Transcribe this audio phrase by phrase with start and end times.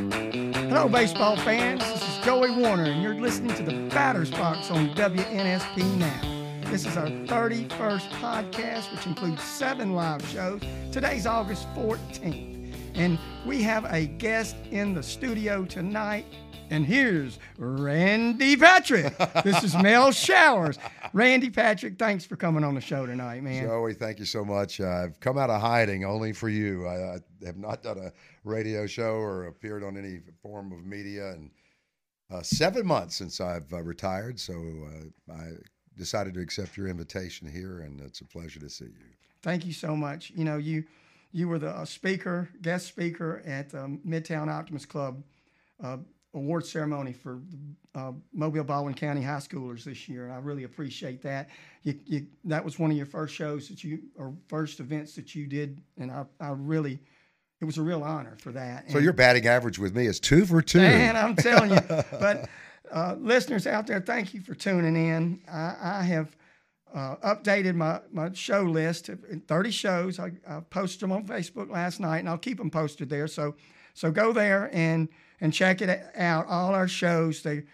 [0.00, 1.80] Hello, baseball fans.
[1.80, 6.70] This is Joey Warner, and you're listening to the Batter's Box on WNSP Now.
[6.70, 10.62] This is our 31st podcast, which includes seven live shows.
[10.90, 16.24] Today's August 14th, and we have a guest in the studio tonight.
[16.70, 19.14] And here's Randy Patrick.
[19.44, 20.78] This is Mel Showers.
[21.12, 23.64] Randy Patrick, thanks for coming on the show tonight, man.
[23.64, 24.80] Joey, thank you so much.
[24.80, 26.86] Uh, I've come out of hiding only for you.
[26.86, 28.12] I, I, have not done a
[28.44, 31.50] radio show or appeared on any form of media in
[32.30, 34.38] uh, seven months since I've uh, retired.
[34.38, 35.48] So uh, I
[35.96, 39.14] decided to accept your invitation here, and it's a pleasure to see you.
[39.42, 40.30] Thank you so much.
[40.34, 40.84] You know, you
[41.32, 45.22] you were the uh, speaker, guest speaker at um, Midtown Optimist Club
[45.82, 45.98] uh,
[46.34, 47.40] award ceremony for
[47.94, 51.48] uh, Mobile Baldwin County high schoolers this year, and I really appreciate that.
[51.82, 55.34] You, you, that was one of your first shows that you or first events that
[55.34, 57.00] you did, and I, I really.
[57.60, 58.90] It was a real honor for that.
[58.90, 60.78] So and, your batting average with me is two for two.
[60.78, 61.80] Man, I'm telling you.
[62.12, 62.48] but
[62.90, 65.40] uh, listeners out there, thank you for tuning in.
[65.50, 66.34] I, I have
[66.94, 69.10] uh, updated my, my show list.
[69.46, 70.18] 30 shows.
[70.18, 73.28] I, I posted them on Facebook last night, and I'll keep them posted there.
[73.28, 73.54] So,
[73.94, 75.08] so go there and
[75.42, 76.46] and check it out.
[76.48, 77.64] All our shows, they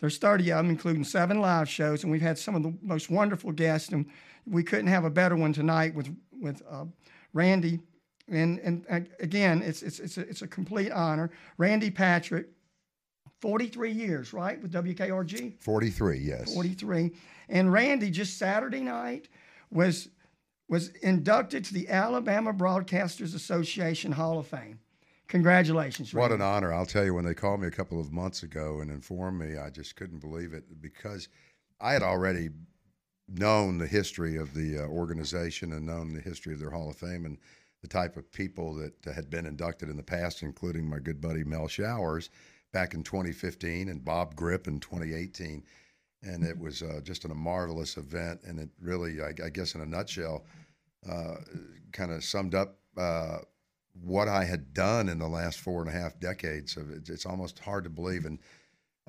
[0.00, 3.10] there's 30 of them, including seven live shows, and we've had some of the most
[3.10, 4.06] wonderful guests, and
[4.46, 6.84] we couldn't have a better one tonight with with uh,
[7.32, 7.80] Randy.
[8.28, 11.30] And, and again, it's it's it's a, it's a complete honor.
[11.58, 12.48] Randy Patrick,
[13.40, 15.62] 43 years, right, with WKRG.
[15.62, 16.52] 43, yes.
[16.52, 17.12] 43,
[17.48, 19.28] and Randy just Saturday night
[19.70, 20.08] was
[20.68, 24.80] was inducted to the Alabama Broadcasters Association Hall of Fame.
[25.28, 26.14] Congratulations.
[26.14, 26.72] What an honor.
[26.72, 29.58] I'll tell you, when they called me a couple of months ago and informed me,
[29.58, 31.28] I just couldn't believe it because
[31.80, 32.50] I had already
[33.28, 36.96] known the history of the uh, organization and known the history of their Hall of
[36.96, 37.38] Fame and
[37.86, 41.44] the type of people that had been inducted in the past, including my good buddy
[41.44, 42.30] Mel Showers
[42.72, 45.62] back in 2015 and Bob Grip in 2018.
[46.22, 48.40] And it was uh, just a marvelous event.
[48.44, 50.44] And it really, I, I guess, in a nutshell,
[51.08, 51.36] uh,
[51.92, 53.38] kind of summed up uh,
[54.02, 56.76] what I had done in the last four and a half decades.
[56.76, 58.40] Of it, it's almost hard to believe, and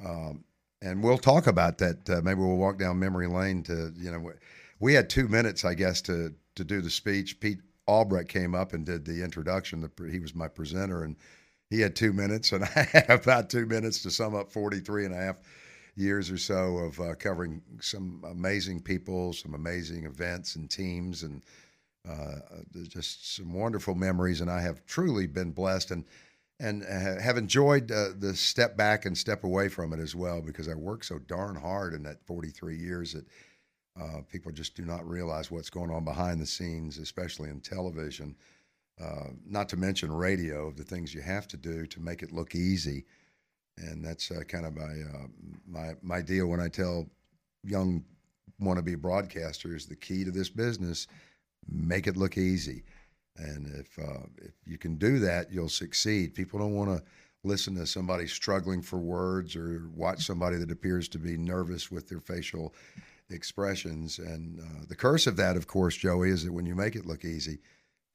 [0.06, 0.44] um,
[0.84, 2.08] and we'll talk about that.
[2.08, 4.32] Uh, maybe we'll walk down memory lane to you know.
[4.80, 7.40] We had two minutes, I guess, to to do the speech.
[7.40, 9.90] Pete Albrecht came up and did the introduction.
[10.12, 11.16] He was my presenter, and
[11.70, 15.14] he had two minutes, and I had about two minutes to sum up 43 and
[15.14, 15.42] a half
[15.96, 21.42] years or so of uh, covering some amazing people, some amazing events and teams, and
[22.08, 22.36] uh,
[22.88, 26.06] just some wonderful memories, and I have truly been blessed and
[26.60, 30.68] and have enjoyed uh, the step back and step away from it as well because
[30.68, 33.28] I worked so darn hard in that 43 years that
[34.00, 38.36] uh, people just do not realize what's going on behind the scenes, especially in television.
[39.02, 42.56] Uh, not to mention radio, the things you have to do to make it look
[42.56, 43.06] easy,
[43.78, 45.28] and that's uh, kind of my uh,
[45.68, 47.08] my my deal when I tell
[47.64, 48.04] young
[48.62, 51.08] wannabe broadcasters the key to this business
[51.70, 52.84] make it look easy.
[53.38, 56.34] And if uh, if you can do that, you'll succeed.
[56.34, 57.04] People don't want to
[57.44, 62.10] listen to somebody struggling for words or watch somebody that appears to be nervous with
[62.10, 62.74] their facial
[63.30, 64.20] expressions.
[64.20, 67.06] And uh, the curse of that, of course, Joey, is that when you make it
[67.06, 67.60] look easy,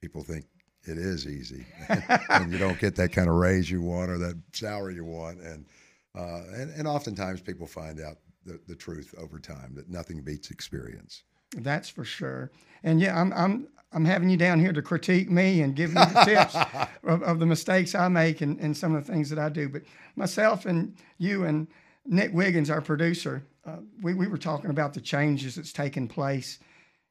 [0.01, 0.47] people think
[0.85, 1.65] it is easy,
[2.29, 5.41] and you don't get that kind of raise you want or that salary you want.
[5.41, 5.67] And
[6.15, 10.51] uh, and, and oftentimes people find out the, the truth over time that nothing beats
[10.51, 11.23] experience.
[11.57, 12.51] That's for sure.
[12.83, 16.01] And yeah, I'm I'm I'm having you down here to critique me and give me
[16.01, 16.57] the tips
[17.05, 19.69] of, of, the mistakes I make and, and some of the things that I do.
[19.69, 19.83] But
[20.17, 21.69] myself and you and
[22.05, 26.59] Nick Wiggins, our producer, uh, we, we were talking about the changes that's taken place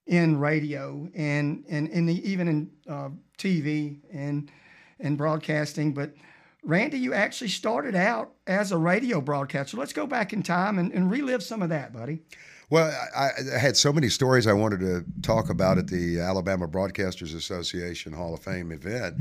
[0.08, 4.52] in radio and and in the even in uh, TV and
[5.00, 5.94] and broadcasting.
[5.94, 6.14] But
[6.64, 9.78] Randy, you actually started out as a radio broadcaster.
[9.78, 12.22] Let's go back in time and, and relive some of that, buddy.
[12.70, 16.68] Well, I, I, had so many stories I wanted to talk about at the Alabama
[16.68, 19.16] Broadcasters Association Hall of Fame event,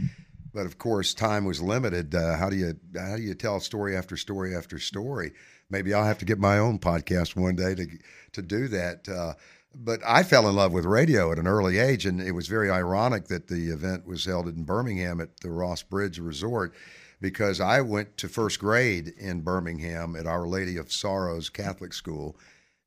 [0.54, 2.14] but of course, time was limited.
[2.14, 5.32] Uh, how do you how do you tell story after story after story?
[5.70, 7.86] Maybe I'll have to get my own podcast one day to
[8.32, 9.08] to do that.
[9.08, 9.34] Uh,
[9.74, 12.70] but I fell in love with radio at an early age, and it was very
[12.70, 16.74] ironic that the event was held in Birmingham at the Ross Bridge Resort
[17.20, 22.36] because I went to first grade in Birmingham at Our Lady of Sorrows Catholic School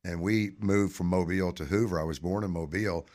[0.04, 1.98] and we moved from Mobile to Hoover.
[1.98, 3.06] I was born in Mobile.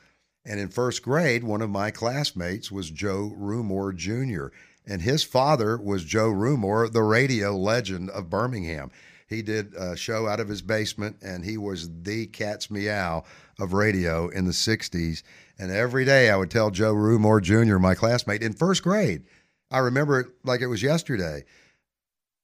[0.44, 4.48] And in first grade, one of my classmates was Joe Rumore Jr.,
[4.88, 8.90] and his father was Joe Rumore, the radio legend of Birmingham.
[9.30, 13.24] He did a show out of his basement, and he was the cat's meow
[13.60, 15.22] of radio in the 60s.
[15.60, 19.24] And every day I would tell Joe Rumore Jr., my classmate, in first grade,
[19.70, 21.46] I remember it like it was yesterday.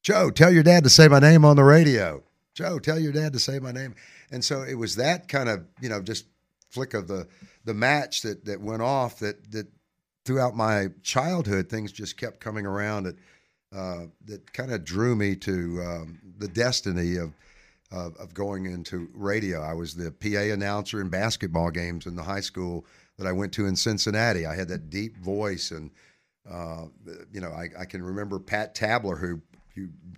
[0.03, 2.21] Joe, tell your dad to say my name on the radio.
[2.53, 3.95] Joe, tell your dad to say my name.
[4.31, 6.25] And so it was that kind of, you know, just
[6.69, 7.27] flick of the
[7.63, 9.67] the match that that went off that that
[10.25, 13.15] throughout my childhood things just kept coming around that
[13.73, 17.33] uh, that kind of drew me to um, the destiny of,
[17.91, 19.61] of of going into radio.
[19.61, 22.85] I was the PA announcer in basketball games in the high school
[23.17, 24.45] that I went to in Cincinnati.
[24.45, 25.91] I had that deep voice and
[26.49, 26.85] uh,
[27.31, 29.41] you know, I, I, can remember Pat Tabler, who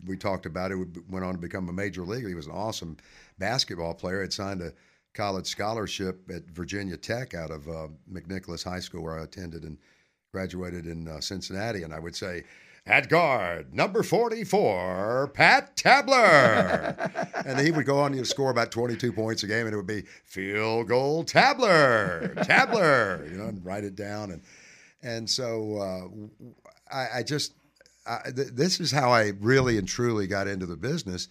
[0.06, 0.78] we talked about it,
[1.10, 2.28] went on to become a major leaguer.
[2.28, 2.98] He was an awesome
[3.40, 4.22] basketball player.
[4.22, 4.74] Had signed a
[5.14, 9.78] college scholarship at Virginia Tech out of uh, McNicholas High School, where I attended and
[10.34, 11.84] graduated in uh, Cincinnati.
[11.84, 12.44] And I would say,
[12.88, 16.96] at guard, number 44, Pat Tabler.
[17.46, 19.86] and he would go on to score about 22 points a game, and it would
[19.86, 24.32] be field goal Tabler, Tabler, you know, and write it down.
[24.32, 24.42] And,
[25.04, 27.54] and so uh, I, I, just,
[28.06, 31.28] I, th- this is how I really and truly got into the business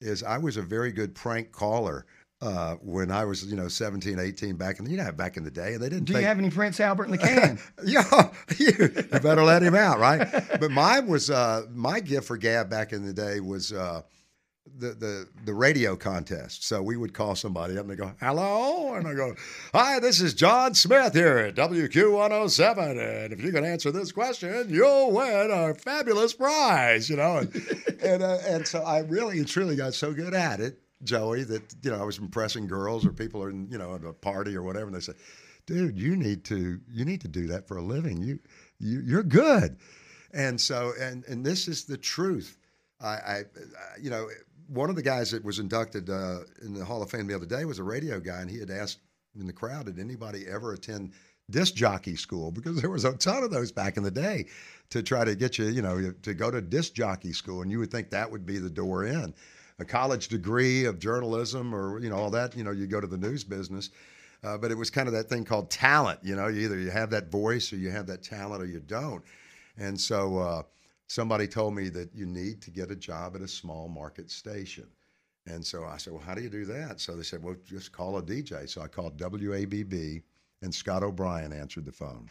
[0.00, 2.06] is I was a very good prank caller
[2.42, 5.44] uh, when I was, you know, 17, 18 back in, the, you know, back in
[5.44, 6.06] the day, and they didn't.
[6.06, 7.58] Do think, you have any Prince Albert in the can?
[7.84, 8.02] yeah,
[8.58, 10.28] you, you, better let him out, right?
[10.58, 14.02] But mine was uh, my gift for gab back in the day was uh,
[14.76, 16.64] the the the radio contest.
[16.64, 19.36] So we would call somebody up and they go, "Hello," and I go,
[19.72, 24.10] "Hi, this is John Smith here at WQ 107, and if you can answer this
[24.10, 27.54] question, you'll win a fabulous prize." You know, and
[28.02, 31.74] and, uh, and so I really and truly got so good at it Joey, that
[31.82, 34.62] you know I was impressing girls or people are you know at a party or
[34.62, 35.14] whatever, and they say,
[35.66, 38.22] "Dude, you need to you need to do that for a living.
[38.22, 38.38] You,
[38.78, 39.78] you you're good."
[40.32, 42.56] And so, and and this is the truth.
[43.00, 43.42] I, I
[44.00, 44.28] you know,
[44.68, 47.46] one of the guys that was inducted uh, in the Hall of Fame the other
[47.46, 49.00] day was a radio guy, and he had asked
[49.38, 51.12] in the crowd, "Did anybody ever attend?"
[51.50, 54.46] disc jockey school because there was a ton of those back in the day
[54.88, 57.80] to try to get you, you know, to go to disc jockey school, and you
[57.80, 59.34] would think that would be the door in
[59.78, 62.56] a college degree of journalism or you know all that.
[62.56, 63.90] You know, you go to the news business.
[64.44, 66.18] Uh, but it was kind of that thing called talent.
[66.22, 69.22] You know, either you have that voice or you have that talent or you don't.
[69.78, 70.62] And so uh,
[71.06, 74.88] somebody told me that you need to get a job at a small market station.
[75.46, 77.00] And so I said, well, how do you do that?
[77.00, 78.68] So they said, well, just call a DJ.
[78.68, 80.22] So I called WABB,
[80.62, 82.30] and Scott O'Brien answered the phone.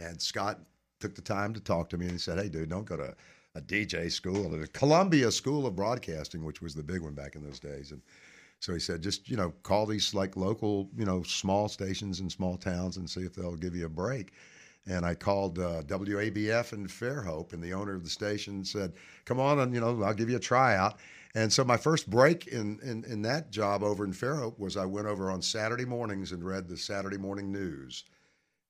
[0.00, 0.60] And Scott
[1.00, 3.14] took the time to talk to me and he said, hey, dude, don't go to
[3.54, 7.42] a DJ school, the Columbia School of Broadcasting, which was the big one back in
[7.42, 7.92] those days.
[7.92, 8.02] And
[8.58, 12.28] so he said, just you know, call these like local, you know, small stations in
[12.28, 14.32] small towns and see if they'll give you a break.
[14.86, 18.92] And I called uh, WABF in Fairhope, and the owner of the station said,
[19.24, 20.98] "Come on, and you know, I'll give you a tryout."
[21.34, 24.84] And so my first break in, in, in that job over in Fairhope was I
[24.84, 28.04] went over on Saturday mornings and read the Saturday morning news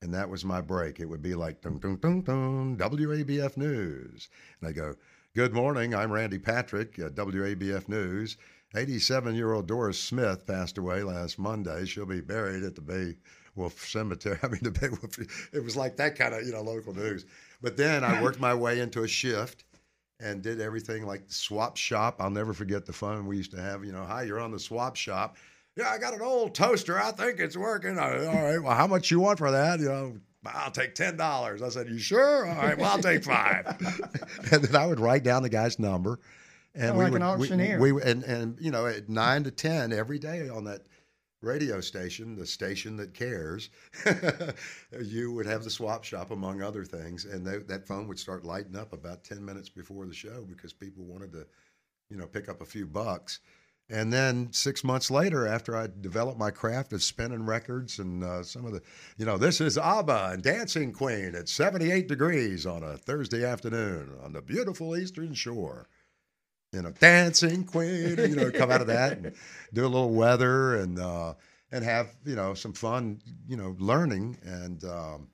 [0.05, 1.01] and that was my break.
[1.01, 4.29] It would be like dun dun dun dun WABF News,
[4.61, 4.95] and I go,
[5.35, 8.37] "Good morning, I'm Randy Patrick, uh, WABF News."
[8.75, 11.87] 87-year-old Doris Smith passed away last Monday.
[11.87, 13.17] She'll be buried at the Bay
[13.55, 14.37] Wolf Cemetery.
[14.43, 15.17] I mean, the Bay Wolf.
[15.55, 17.25] It was like that kind of you know local news.
[17.63, 19.65] But then I worked my way into a shift
[20.21, 22.17] and did everything like the swap shop.
[22.21, 23.87] I'll never forget the fun we used to have.
[23.87, 25.39] You know, hi, you're on the swap shop
[25.77, 26.99] yeah, I got an old toaster.
[26.99, 27.99] I think it's working.
[27.99, 28.59] All right.
[28.59, 29.81] Well, how much you want for that?
[29.81, 30.17] You know,
[30.47, 31.63] I'll take ten dollars.
[31.63, 32.47] I said, You sure?
[32.47, 32.79] All right.
[32.79, 33.67] Well, I'll take five.
[34.53, 36.21] and then I would write down the guy's number,
[36.75, 37.81] and oh, we like would, an auctioneer.
[37.81, 40.83] We, we and and you know at nine to ten every day on that
[41.41, 43.69] radio station, the station that cares,
[45.03, 48.45] you would have the swap shop among other things, and they, that phone would start
[48.45, 51.47] lighting up about ten minutes before the show because people wanted to,
[52.11, 53.41] you know, pick up a few bucks.
[53.95, 58.43] And then six months later, after I developed my craft of spinning records and uh,
[58.43, 58.83] some of the,
[59.19, 64.11] you know, this is ABBA and Dancing Queen at 78 degrees on a Thursday afternoon
[64.25, 65.87] on the beautiful Eastern Shore.
[66.73, 69.33] You know, Dancing Queen, you know, come out of that and
[69.73, 71.35] do a little weather and uh,
[71.71, 75.29] and have you know some fun, you know, learning and um,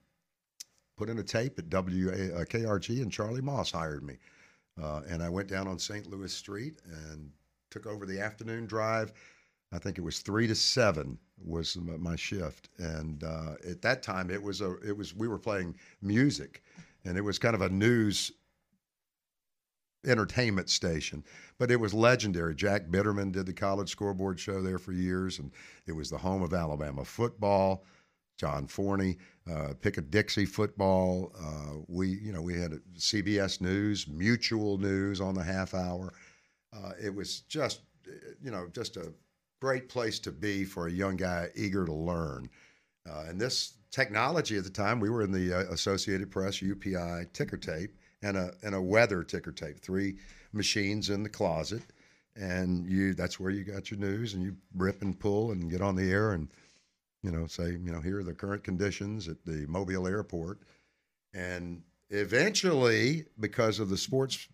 [0.98, 4.18] put in a tape at WKRG uh, and Charlie Moss hired me,
[4.78, 6.10] uh, and I went down on St.
[6.10, 7.32] Louis Street and
[7.70, 9.12] took over the afternoon drive.
[9.72, 14.30] I think it was three to seven was my shift, and uh, at that time
[14.30, 16.62] it was a it was we were playing music,
[17.04, 18.32] and it was kind of a news
[20.06, 21.22] entertainment station,
[21.58, 22.54] but it was legendary.
[22.54, 25.52] Jack Bitterman did the college scoreboard show there for years, and
[25.86, 27.84] it was the home of Alabama football.
[28.40, 29.18] John Forney,
[29.50, 31.30] uh, Pick a Dixie football.
[31.38, 36.14] Uh, we, you know, we had CBS News, Mutual News on the half hour.
[36.72, 37.80] Uh, it was just,
[38.42, 39.12] you know, just a
[39.60, 42.48] great place to be for a young guy eager to learn.
[43.08, 47.32] Uh, and this technology at the time, we were in the uh, Associated Press UPI
[47.32, 49.80] ticker tape, and a and a weather ticker tape.
[49.80, 50.16] Three
[50.52, 51.82] machines in the closet,
[52.36, 55.80] and you that's where you got your news, and you rip and pull and get
[55.80, 56.48] on the air and
[57.22, 60.58] you know say you know here are the current conditions at the Mobile airport,
[61.32, 64.48] and eventually because of the sports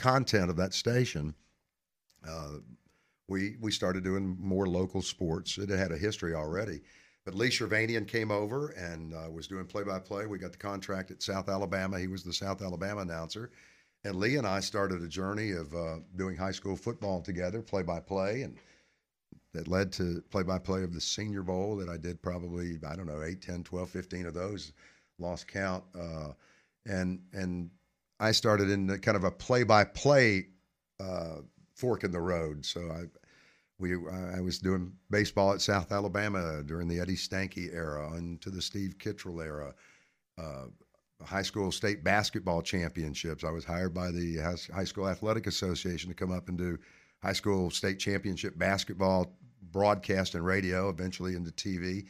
[0.00, 1.34] content of that station.
[2.26, 2.56] Uh,
[3.28, 5.58] we we started doing more local sports.
[5.58, 6.80] It had a history already,
[7.24, 10.26] but Lee Shervanian came over and uh, was doing play by play.
[10.26, 12.00] We got the contract at South Alabama.
[12.00, 13.50] He was the South Alabama announcer,
[14.04, 17.82] and Lee and I started a journey of uh, doing high school football together, play
[17.82, 18.56] by play, and
[19.52, 22.96] that led to play by play of the Senior Bowl that I did probably I
[22.96, 24.72] don't know 8, 10, 12, 15 of those,
[25.18, 26.32] lost count, uh,
[26.86, 27.70] and and
[28.20, 30.46] I started in kind of a play by play
[31.74, 32.64] fork in the road.
[32.64, 33.04] So I
[33.78, 38.62] we I was doing baseball at South Alabama during the Eddie Stanky era into the
[38.62, 39.74] Steve Kittrell era.
[40.38, 40.66] Uh,
[41.24, 43.44] high school state basketball championships.
[43.44, 44.38] I was hired by the
[44.74, 46.78] High School Athletic Association to come up and do
[47.22, 49.34] high school state championship basketball
[49.72, 52.06] broadcast and radio, eventually into TV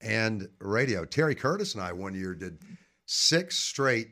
[0.00, 1.04] and radio.
[1.04, 2.58] Terry Curtis and I one year did
[3.06, 4.10] six straight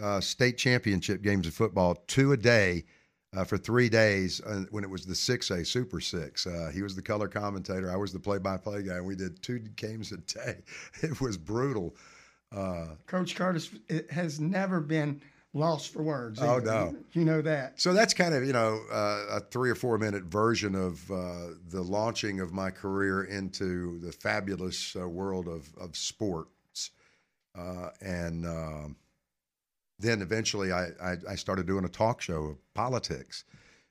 [0.00, 2.84] uh, state championship games of football, two a day
[3.36, 6.46] uh, for three days uh, when it was the 6A Super Six.
[6.46, 7.90] Uh, he was the color commentator.
[7.90, 8.96] I was the play by play guy.
[8.96, 10.62] And we did two games a day.
[11.02, 11.94] It was brutal.
[12.54, 13.70] Uh, Coach Curtis
[14.10, 15.20] has never been
[15.52, 16.40] lost for words.
[16.40, 16.94] Oh, no.
[17.12, 17.80] You know that.
[17.80, 21.48] So that's kind of, you know, uh, a three or four minute version of uh,
[21.68, 26.90] the launching of my career into the fabulous world of, of sports.
[28.00, 28.96] and, um,
[29.98, 33.44] then eventually I, I, I, started doing a talk show of politics.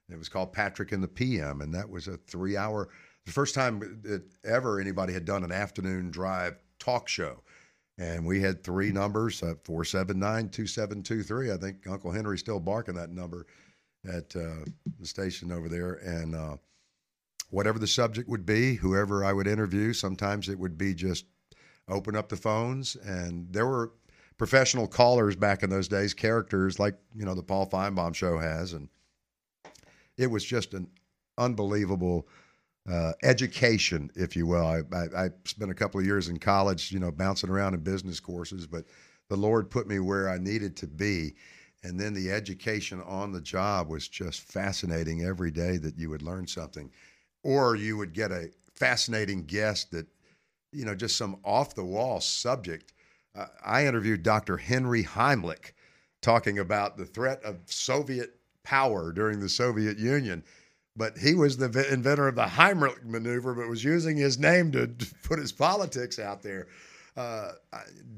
[0.09, 2.89] It was called Patrick and the PM, and that was a three hour,
[3.25, 7.41] the first time that ever anybody had done an afternoon drive talk show.
[7.97, 11.51] And we had three numbers uh, 479 2723.
[11.51, 13.47] I think Uncle Henry's still barking that number
[14.05, 14.65] at uh,
[14.99, 15.93] the station over there.
[15.93, 16.57] And uh,
[17.49, 21.25] whatever the subject would be, whoever I would interview, sometimes it would be just
[21.87, 22.95] open up the phones.
[22.97, 23.93] And there were
[24.37, 28.73] professional callers back in those days, characters like you know the Paul Finebaum show has,
[28.73, 28.89] and
[30.17, 30.87] it was just an
[31.37, 32.27] unbelievable
[32.89, 34.65] uh, education, if you will.
[34.65, 37.79] I, I, I, spent a couple of years in college, you know, bouncing around in
[37.79, 38.85] business courses, but
[39.27, 41.35] the Lord put me where I needed to be.
[41.83, 46.21] And then the education on the job was just fascinating every day that you would
[46.21, 46.91] learn something.
[47.43, 50.07] Or you would get a fascinating guest that,
[50.71, 52.93] you know, just some off the wall subject
[53.35, 54.57] uh, I interviewed Dr.
[54.57, 55.71] Henry Heimlich
[56.21, 60.43] talking about the threat of Soviet power during the Soviet Union.
[60.97, 64.87] But he was the inventor of the Heimlich maneuver, but was using his name to,
[65.23, 66.67] put his politics out there.
[67.17, 67.51] Uh,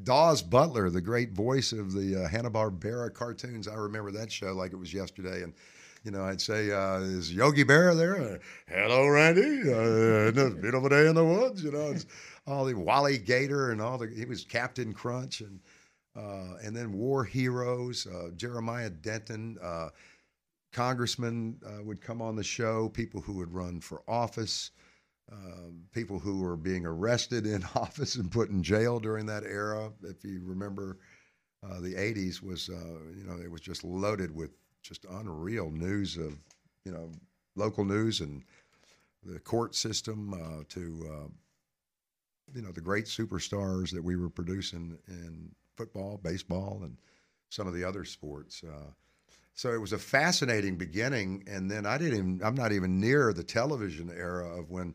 [0.03, 4.53] Daws Butler, the great voice of the uh, Hanna Barbera cartoons, I remember that show
[4.53, 5.43] like it was yesterday.
[5.43, 5.53] And
[6.03, 9.61] you know, I'd say, uh, "Is Yogi Bear there?" Uh, Hello, Randy.
[9.61, 11.63] Uh, beautiful day in the woods.
[11.63, 11.93] You know,
[12.47, 15.59] all the Wally Gator and all the he was Captain Crunch and
[16.15, 19.89] uh, and then war heroes uh, Jeremiah Denton, uh,
[20.71, 24.71] congressmen uh, would come on the show, people who would run for office,
[25.31, 29.91] um, people who were being arrested in office and put in jail during that era.
[30.03, 30.97] If you remember,
[31.63, 34.51] uh, the '80s was uh, you know it was just loaded with
[34.81, 36.35] just unreal news of
[36.85, 37.11] you know
[37.55, 38.43] local news and
[39.23, 41.31] the court system to
[42.53, 46.97] you know the great superstars that we were producing in football, baseball, and
[47.49, 48.63] some of the other sports.
[48.63, 48.91] Uh,
[49.53, 52.17] so it was a fascinating beginning, and then I didn't.
[52.17, 54.93] Even, I'm not even near the television era of when,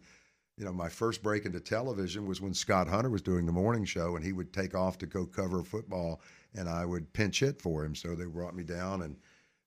[0.57, 3.85] you know, my first break into television was when Scott Hunter was doing the morning
[3.85, 6.21] show, and he would take off to go cover football,
[6.55, 7.95] and I would pinch hit for him.
[7.95, 9.17] So they brought me down and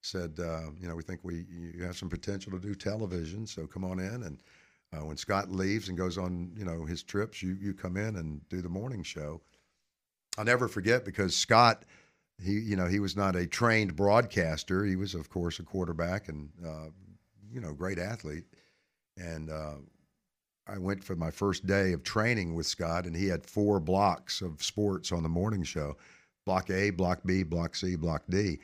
[0.02, 3.68] said, uh, you know, we think we you have some potential to do television, so
[3.68, 4.38] come on in and
[4.94, 8.16] uh, when Scott leaves and goes on, you know, his trips, you you come in
[8.16, 9.42] and do the morning show.
[10.38, 11.86] I'll never forget because Scott,
[12.42, 14.86] he you know he was not a trained broadcaster.
[14.86, 16.90] He was of course a quarterback and uh,
[17.52, 18.46] you know great athlete.
[19.18, 19.76] And uh,
[20.68, 24.42] I went for my first day of training with Scott, and he had four blocks
[24.42, 25.98] of sports on the morning show:
[26.46, 28.60] Block A, Block B, Block C, Block D.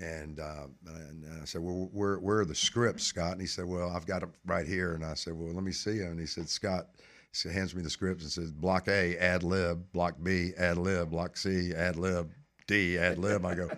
[0.00, 3.32] And, uh, and I said, well, where, where are the scripts, Scott?
[3.32, 4.94] And he said, well, I've got them right here.
[4.94, 6.12] And I said, well, let me see them.
[6.12, 6.86] And he said, Scott,
[7.32, 11.10] he hands me the scripts and says, block A, ad lib, block B, ad lib,
[11.10, 12.30] block C, ad lib,
[12.66, 13.44] D, ad lib.
[13.44, 13.70] I go,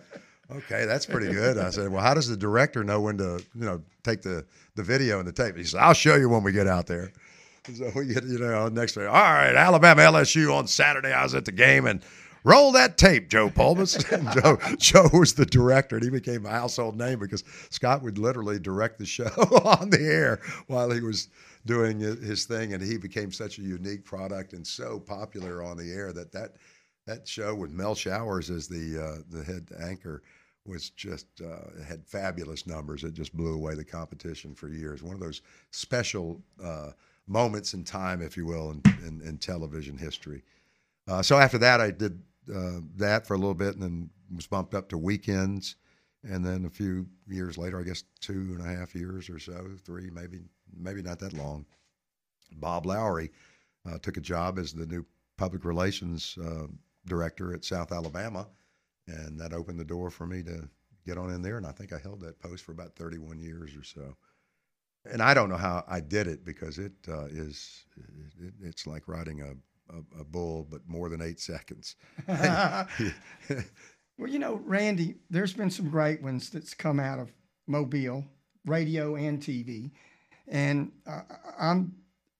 [0.50, 1.58] okay, that's pretty good.
[1.58, 4.44] I said, well, how does the director know when to, you know, take the,
[4.76, 5.56] the video and the tape?
[5.56, 7.12] He said, I'll show you when we get out there.
[7.76, 11.12] So we get, you know, next day, all right, Alabama LSU on Saturday.
[11.12, 12.02] I was at the game and
[12.44, 13.99] roll that tape, Joe Pulvis.
[14.42, 18.58] Joe, Joe was the director, and he became a household name because Scott would literally
[18.58, 19.25] direct the show
[19.64, 21.28] on the air while he was
[21.66, 25.92] doing his thing, and he became such a unique product and so popular on the
[25.92, 26.56] air that that
[27.06, 30.22] that show with Mel Showers as the uh, the head anchor
[30.64, 33.04] was just uh, had fabulous numbers.
[33.04, 35.02] It just blew away the competition for years.
[35.02, 36.90] One of those special uh,
[37.26, 40.42] moments in time, if you will, in, in, in television history.
[41.08, 42.20] Uh, so after that, I did
[42.54, 45.76] uh, that for a little bit, and then was bumped up to weekends.
[46.25, 49.70] And then a few years later, I guess two and a half years or so,
[49.84, 50.40] three, maybe
[50.76, 51.66] maybe not that long.
[52.52, 53.30] Bob Lowry
[53.88, 55.04] uh, took a job as the new
[55.37, 56.66] public relations uh,
[57.06, 58.46] director at South Alabama,
[59.08, 60.68] and that opened the door for me to
[61.04, 61.56] get on in there.
[61.56, 64.16] And I think I held that post for about 31 years or so.
[65.04, 67.84] And I don't know how I did it because it uh, is
[68.40, 69.54] it, it's like riding a,
[69.90, 71.96] a, a, bull, but more than eight seconds.
[72.28, 72.86] well,
[74.26, 77.32] you know, Randy, there's been some great ones that's come out of
[77.66, 78.24] Mobile,
[78.66, 79.90] radio and TV,
[80.48, 81.22] and uh,
[81.58, 81.94] I'm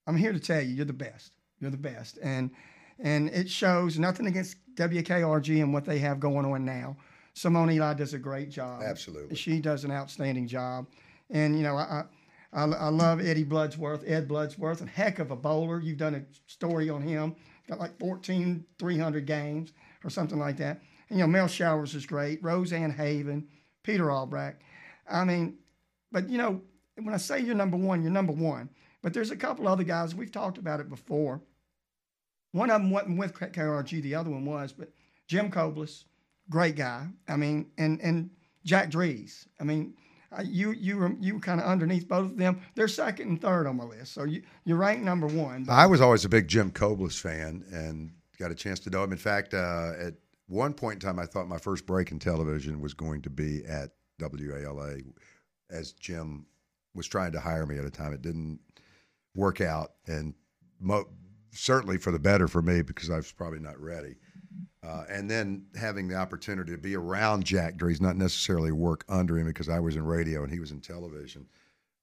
[0.07, 1.33] I'm here to tell you, you're the best.
[1.61, 2.51] You're the best, and
[2.99, 3.99] and it shows.
[3.99, 6.97] Nothing against WKRG and what they have going on now.
[7.35, 8.83] Simone Eli does a great job.
[8.83, 10.87] Absolutely, she does an outstanding job,
[11.31, 11.83] and you know I.
[11.83, 12.05] I,
[12.53, 15.81] I love Eddie Bloodsworth, Ed Bloodsworth, a heck of a bowler.
[15.81, 17.35] You've done a story on him.
[17.67, 19.73] Got like 14, 300 games
[20.05, 20.83] or something like that.
[21.09, 22.43] And, you know, Mel Showers is great.
[22.43, 23.49] Roseanne Haven,
[23.83, 24.61] Peter Albrecht.
[25.11, 25.59] I mean,
[26.11, 26.61] but, you know,
[26.97, 28.69] when I say you're number one, you're number one.
[29.03, 31.41] But there's a couple other guys, we've talked about it before.
[32.53, 34.93] One of them wasn't with KRG, the other one was, but
[35.27, 36.05] Jim Kobles,
[36.51, 37.09] great guy.
[37.27, 38.31] I mean, and and
[38.65, 39.47] Jack Drees.
[39.59, 39.95] I mean,
[40.45, 42.61] you you were you kind of underneath both of them.
[42.75, 45.67] They're second and third on my list, so you you're ranked number one.
[45.69, 49.13] I was always a big Jim Kobles fan, and got a chance to know him.
[49.13, 50.15] In fact, uh, at
[50.49, 53.65] one point in time, I thought my first break in television was going to be
[53.67, 53.91] at
[54.21, 54.99] WALA,
[55.71, 56.47] as Jim
[56.95, 58.13] was trying to hire me at a time.
[58.13, 58.61] It didn't
[59.35, 60.35] work out, and
[60.81, 61.09] mo-
[61.53, 64.17] certainly for the better for me because I was probably not ready.
[64.83, 69.39] Uh, and then having the opportunity to be around Jack Drees, not necessarily work under
[69.39, 71.47] him because I was in radio and he was in television,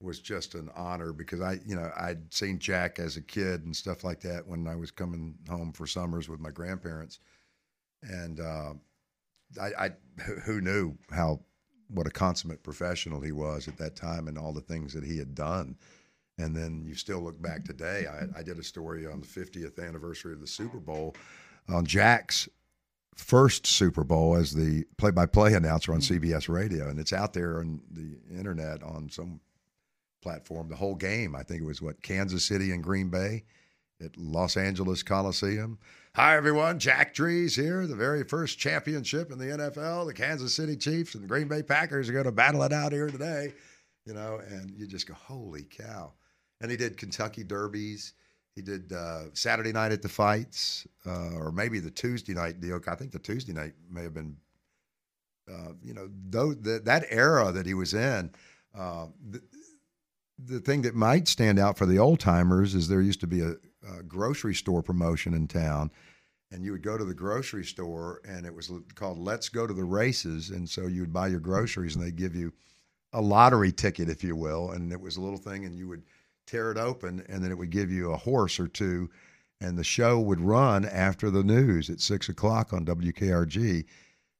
[0.01, 3.75] was just an honor because I, you know, I'd seen Jack as a kid and
[3.75, 7.19] stuff like that when I was coming home for summers with my grandparents,
[8.01, 8.73] and uh,
[9.61, 9.91] I, I,
[10.45, 11.41] who knew how
[11.89, 15.17] what a consummate professional he was at that time and all the things that he
[15.17, 15.75] had done.
[16.37, 18.05] And then you still look back today.
[18.07, 21.15] I, I did a story on the 50th anniversary of the Super Bowl
[21.73, 22.49] on Jack's
[23.15, 26.23] first Super Bowl as the play-by-play announcer on mm-hmm.
[26.23, 29.39] CBS Radio, and it's out there on the internet on some
[30.21, 30.69] platform.
[30.69, 33.43] The whole game, I think it was what Kansas City and Green Bay
[34.03, 35.77] at Los Angeles Coliseum.
[36.15, 36.79] Hi, everyone.
[36.79, 37.85] Jack Drees here.
[37.85, 40.07] The very first championship in the NFL.
[40.07, 42.91] The Kansas City Chiefs and the Green Bay Packers are going to battle it out
[42.91, 43.53] here today.
[44.05, 46.13] You know, and you just go, holy cow.
[46.61, 48.13] And he did Kentucky Derbies.
[48.59, 52.81] He did uh, Saturday night at the fights, uh, or maybe the Tuesday night deal.
[52.89, 54.35] I think the Tuesday night may have been,
[55.49, 58.29] uh, you know, though the, that era that he was in.
[58.77, 59.41] Uh, the,
[60.43, 63.39] the thing that might stand out for the old timers is there used to be
[63.39, 63.51] a,
[63.97, 65.89] a, grocery store promotion in town,
[66.51, 69.73] and you would go to the grocery store, and it was called "Let's Go to
[69.73, 72.51] the Races," and so you would buy your groceries, and they give you
[73.13, 76.03] a lottery ticket, if you will, and it was a little thing, and you would
[76.49, 79.09] tear it open, and then it would give you a horse or two,
[79.61, 83.85] and the show would run after the news at six o'clock on WKRG,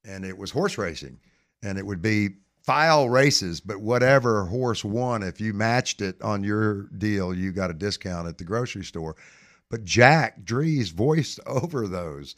[0.06, 1.20] and it was horse racing,
[1.62, 2.30] and it would be
[2.64, 7.72] file races, but whatever horse won, if you matched it on your deal, you got
[7.72, 9.16] a discount at the grocery store.
[9.70, 12.36] But Jack Drees voiced over those.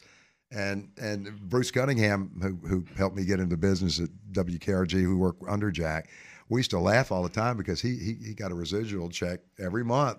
[0.50, 5.42] And and Bruce Cunningham, who, who helped me get into business at WKRG, who worked
[5.48, 6.10] under Jack,
[6.52, 9.40] we used to laugh all the time because he, he, he got a residual check
[9.58, 10.18] every month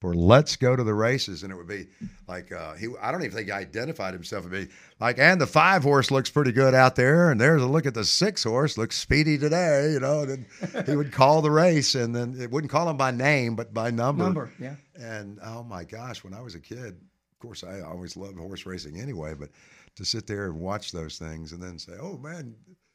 [0.00, 1.42] for let's go to the races.
[1.42, 1.88] And it would be
[2.28, 4.46] like, uh, he, I don't even think he identified himself.
[4.46, 7.32] It'd be like, and the five horse looks pretty good out there.
[7.32, 10.20] And there's a look at the six horse, looks speedy today, you know.
[10.20, 13.56] And then he would call the race and then it wouldn't call him by name,
[13.56, 14.22] but by number.
[14.22, 14.76] Number, yeah.
[14.94, 18.64] And oh my gosh, when I was a kid, of course, I always loved horse
[18.64, 19.50] racing anyway, but
[19.96, 22.54] to sit there and watch those things and then say, oh man,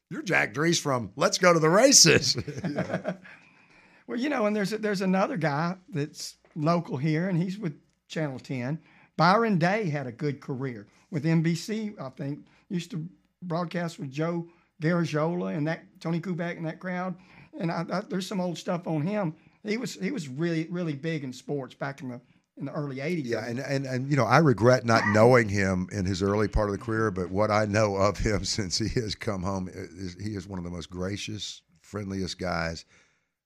[0.10, 2.36] you're Jack Drees from Let's Go to the Races.
[4.08, 7.74] well, you know, and there's there's another guy that's local here, and he's with
[8.08, 8.80] Channel 10.
[9.18, 12.00] Byron Day had a good career with NBC.
[12.02, 13.08] I think used to
[13.44, 14.48] broadcast with Joe
[14.82, 17.16] Garagiola and that Tony Kubek and that crowd.
[17.60, 19.36] And I, I, there's some old stuff on him.
[19.64, 22.22] He was he was really really big in sports back in the
[22.60, 23.26] in the early '80s.
[23.26, 26.70] Yeah, and, and and you know, I regret not knowing him in his early part
[26.70, 30.16] of the career, but what I know of him since he has come home, is,
[30.22, 32.86] he is one of the most gracious, friendliest guys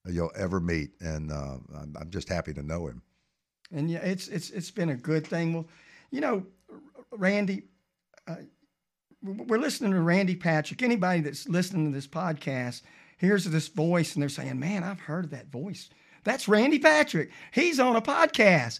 [0.05, 3.01] you'll ever meet, and uh, I'm, I'm just happy to know him.
[3.71, 5.53] And yeah, it's it's it's been a good thing.
[5.53, 5.67] Well,
[6.11, 6.45] you know,
[7.11, 7.63] Randy,
[8.27, 8.35] uh,
[9.21, 10.83] we're listening to Randy Patrick.
[10.83, 12.81] Anybody that's listening to this podcast
[13.17, 15.89] hears this voice and they're saying, "Man, I've heard that voice."
[16.23, 17.31] That's Randy Patrick.
[17.51, 18.79] He's on a podcast.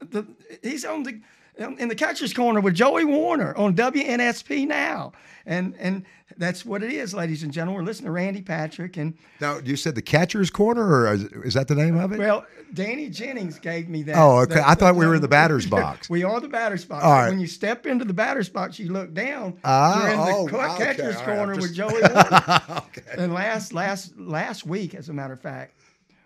[0.00, 0.26] The,
[0.62, 1.20] he's on the
[1.56, 5.12] in the catcher's corner with Joey Warner on WNSP now,
[5.46, 6.04] and and
[6.36, 7.80] that's what it is, ladies and gentlemen.
[7.80, 11.54] We're listening to Randy Patrick, and now you said the catcher's corner, or is, is
[11.54, 12.18] that the name of it?
[12.18, 14.16] Well, Danny Jennings gave me that.
[14.16, 14.60] Oh, okay.
[14.64, 16.10] I thought we were in the batter's box.
[16.10, 17.04] we are the batter's box.
[17.04, 17.28] All right.
[17.28, 19.58] When you step into the batter's box, you look down.
[19.64, 20.84] Ah, you're in the oh, ca- okay.
[20.86, 22.62] catcher's corner I'm with Joey Warner.
[22.70, 23.02] okay.
[23.16, 25.78] And last last last week, as a matter of fact,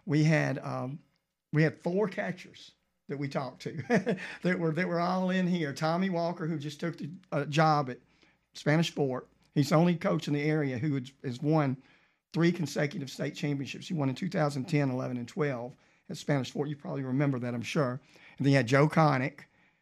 [0.08, 0.98] we had um,
[1.52, 2.72] we had four catchers
[3.08, 5.72] that we talked to that were that were all in here.
[5.72, 7.98] Tommy Walker, who just took the uh, job at
[8.54, 11.76] Spanish Fort, he's the only coach in the area who has, won
[12.32, 13.86] three consecutive state championships.
[13.86, 15.72] He won in 2010, 11, and 12
[16.10, 16.68] at Spanish Fort.
[16.68, 18.00] You probably remember that, I'm sure.
[18.38, 19.40] And then you had Joe Connick.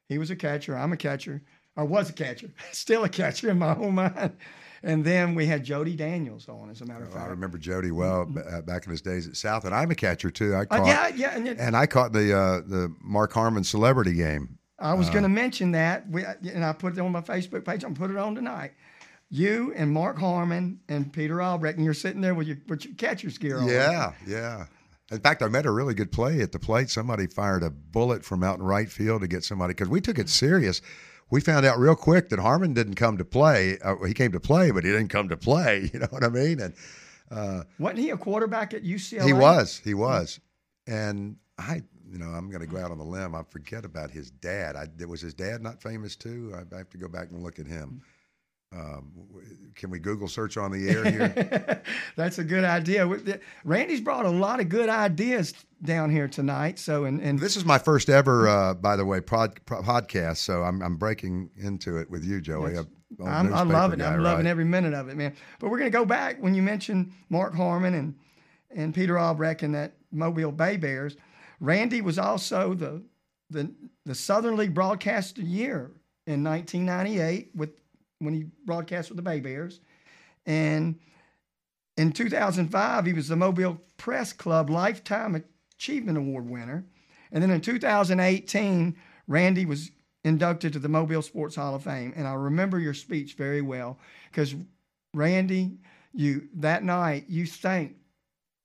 [0.09, 0.77] He was a catcher.
[0.77, 1.43] I'm a catcher.
[1.77, 2.51] I was a catcher.
[2.73, 4.37] Still a catcher in my own mind.
[4.83, 7.27] And then we had Jody Daniels on, as a matter of I fact.
[7.27, 10.31] I remember Jody well uh, back in his days at South, and I'm a catcher
[10.31, 10.55] too.
[10.55, 14.15] I Uh, yeah, yeah, and it, and I caught the uh, the Mark Harmon celebrity
[14.15, 14.59] game.
[14.79, 17.83] I was going to mention that, we, and I put it on my Facebook page.
[17.83, 18.73] I'm put it on tonight.
[19.31, 22.95] You and Mark Harmon and Peter Albrecht, and you're sitting there with your with your
[22.95, 23.69] catcher's gear on.
[23.69, 24.67] Yeah, yeah.
[25.11, 26.91] In fact, I met a really good play at the plate.
[26.91, 30.19] Somebody fired a bullet from out in right field to get somebody because we took
[30.19, 30.83] it serious.
[31.31, 33.79] We found out real quick that Harmon didn't come to play.
[33.83, 35.91] Uh, he came to play, but he didn't come to play.
[35.93, 36.61] You know what I mean?
[36.61, 36.75] And
[37.31, 39.25] uh, Wasn't he a quarterback at UCLA?
[39.25, 40.41] he was, he was.
[40.87, 43.35] And I, you know, I'm going to go out on the limb.
[43.35, 44.77] I forget about his dad.
[44.77, 46.53] I, was his dad not famous too?
[46.55, 48.03] I, I have to go back and look at him.
[48.73, 49.13] Um,
[49.75, 51.83] can we Google search on the air here?
[52.17, 53.07] That's a good idea.
[53.65, 56.79] Randy's brought a lot of good ideas down here tonight.
[56.79, 60.39] So, and, and This is my first ever, uh, by the way, pod, podcast.
[60.39, 62.75] So I'm, I'm breaking into it with you, Joey.
[62.75, 62.87] A
[63.25, 64.01] I'm, I love it.
[64.01, 65.35] guy, I'm loving every minute of it, man.
[65.61, 68.15] But we're going to go back when you mentioned Mark Harmon and
[68.75, 71.17] and Peter Albrecht and that Mobile Bay Bears.
[71.61, 73.03] Randy was also the
[73.49, 73.73] the
[74.05, 75.93] the Southern League Broadcaster Year
[76.27, 77.71] in 1998 with
[78.19, 79.81] when he broadcast with the Bay Bears,
[80.45, 80.99] and
[81.97, 85.43] in 2005 he was the Mobile Press Club Lifetime
[85.79, 86.85] Achievement Award winner,
[87.33, 88.97] and then in 2018
[89.29, 89.91] Randy was
[90.25, 92.13] inducted to the Mobile Sports Hall of Fame.
[92.17, 93.99] And I remember your speech very well
[94.31, 94.55] because
[95.15, 95.79] Randy,
[96.13, 98.01] you that night you thanked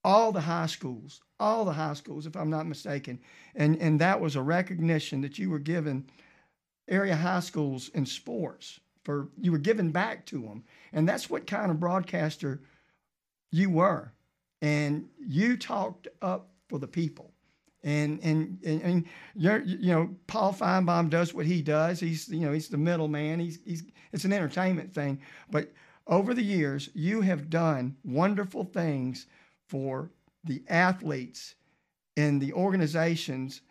[0.04, 3.20] all the high schools, all the high schools, if I'm not mistaken,
[3.54, 6.06] and and that was a recognition that you were given
[6.88, 11.46] area high schools in sports for you were giving back to them, and that's what
[11.46, 12.62] kind of broadcaster
[13.50, 14.12] you were,
[14.60, 17.32] and you talked up for the people
[17.84, 22.00] and and and, and you know Paul Finebaum does what he does.
[22.00, 23.40] He's you know he's the middleman.
[23.40, 25.20] He's he's it's an entertainment thing.
[25.50, 25.72] But
[26.06, 29.26] over the years, you have done wonderful things
[29.68, 30.10] for
[30.44, 31.54] the athletes
[32.16, 33.62] and the organizations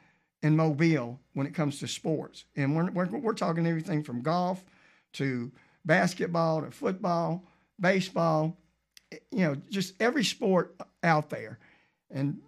[0.42, 2.46] in Mobile when it comes to sports.
[2.56, 4.64] And we're we're, we're talking everything from golf
[5.14, 5.52] to
[5.86, 7.44] basketball to football,
[7.80, 8.58] baseball.
[9.32, 11.60] You know, just every sport out there.
[12.10, 12.40] And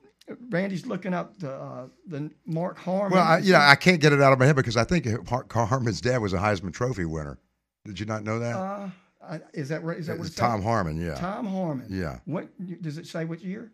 [0.49, 3.12] Randy's looking up the uh, the Mark Harmon.
[3.17, 5.45] Well, I, know, I can't get it out of my head because I think Har-
[5.49, 7.38] Harmon's dad was a Heisman Trophy winner.
[7.86, 8.56] Did you not know that?
[8.56, 8.89] uh,
[9.21, 9.97] I- is that right?
[9.97, 11.15] Is that what it's it's Tom Harmon, yeah.
[11.15, 11.88] Tom Harmon.
[11.89, 12.19] Yeah.
[12.26, 12.47] What
[12.82, 13.26] does it say?
[13.26, 13.71] What year?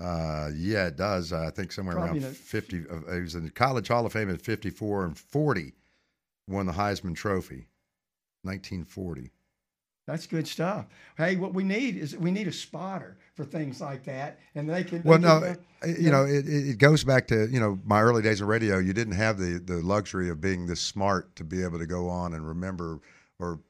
[0.00, 1.32] Uh, yeah, it does.
[1.32, 2.36] I think somewhere Probably around.
[2.36, 2.84] 50.
[2.88, 5.72] Uh, he was in the College Hall of Fame at 54 and 40,
[6.46, 7.66] won the Heisman Trophy,
[8.48, 9.30] 1940.
[10.06, 10.86] That's good stuff.
[11.18, 14.82] Hey, what we need is we need a spotter for things like that, and they
[14.82, 15.02] can.
[15.02, 17.78] Well, can, no, uh, uh, you know, it, it it goes back to you know
[17.84, 18.78] my early days in radio.
[18.78, 22.08] You didn't have the the luxury of being this smart to be able to go
[22.08, 23.00] on and remember
[23.38, 23.60] or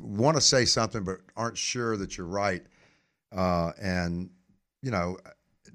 [0.00, 2.64] want to say something but aren't sure that you're right.
[3.30, 4.30] Uh, and
[4.80, 5.18] you know,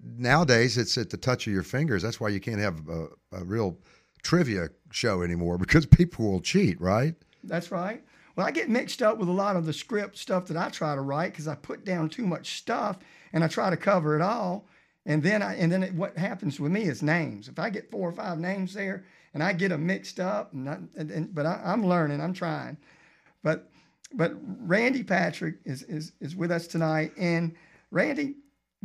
[0.04, 2.02] nowadays it's at the touch of your fingers.
[2.02, 3.78] That's why you can't have a, a real
[4.24, 7.14] trivia show anymore because people will cheat, right?
[7.44, 8.04] That's right.
[8.40, 10.96] Well, I get mixed up with a lot of the script stuff that I try
[10.96, 12.98] to write because I put down too much stuff
[13.34, 14.66] and I try to cover it all.
[15.06, 17.50] And then I and then it, what happens with me is names.
[17.50, 20.70] If I get four or five names there and I get them mixed up, and,
[20.70, 22.78] I, and, and but I, I'm learning, I'm trying.
[23.44, 23.70] But
[24.14, 27.54] but Randy Patrick is is is with us tonight, and
[27.92, 28.36] Randy,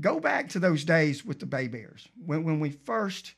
[0.01, 3.35] go back to those days with the Bay Bears when when we first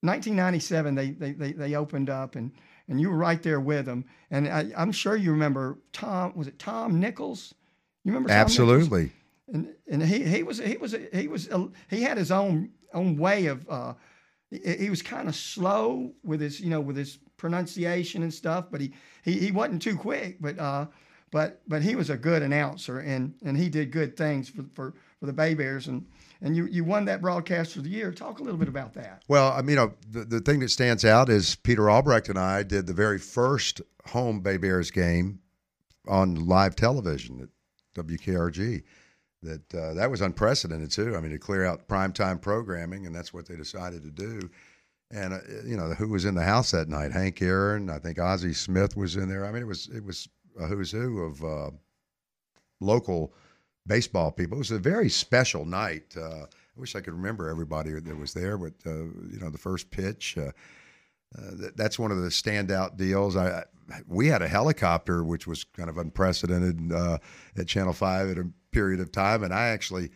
[0.00, 2.50] 1997 they, they they they opened up and
[2.92, 4.04] and you were right there with him.
[4.30, 6.32] And I, I'm sure you remember Tom.
[6.36, 7.54] Was it Tom Nichols?
[8.04, 8.28] You remember?
[8.28, 8.50] Tom Nichols?
[8.50, 9.12] Absolutely.
[9.52, 11.48] and and he he was he was he was
[11.90, 13.94] he had his own own way of uh,
[14.50, 18.66] he, he was kind of slow with his you know with his pronunciation and stuff,
[18.70, 18.92] but he
[19.24, 20.86] he, he wasn't too quick, but uh,
[21.30, 24.94] but but he was a good announcer and and he did good things for for,
[25.18, 26.06] for the Bay Bears and.
[26.44, 28.10] And you, you won that broadcaster of the year.
[28.10, 29.22] Talk a little bit about that.
[29.28, 32.38] Well, I mean, you know, the, the thing that stands out is Peter Albrecht and
[32.38, 35.38] I did the very first home Bay Bears game
[36.08, 38.82] on live television at WKRG
[39.42, 41.16] that uh, that was unprecedented too.
[41.16, 44.50] I mean, to clear out primetime programming, and that's what they decided to do.
[45.10, 47.12] And uh, you know, who was in the house that night?
[47.12, 49.44] Hank Aaron, I think Ozzie Smith was in there.
[49.44, 50.28] I mean, it was it was
[50.58, 51.70] a who's who of uh,
[52.80, 53.34] local
[53.86, 54.56] baseball people.
[54.56, 56.14] It was a very special night.
[56.16, 59.58] Uh, I wish I could remember everybody that was there, but uh, you know, the
[59.58, 60.36] first pitch.
[60.38, 60.52] Uh,
[61.34, 63.36] that, that's one of the standout deals.
[63.36, 63.64] I,
[64.06, 69.00] we had a helicopter, which was kind of unprecedented at Channel Five at a period
[69.00, 69.42] of time.
[69.42, 70.10] And I actually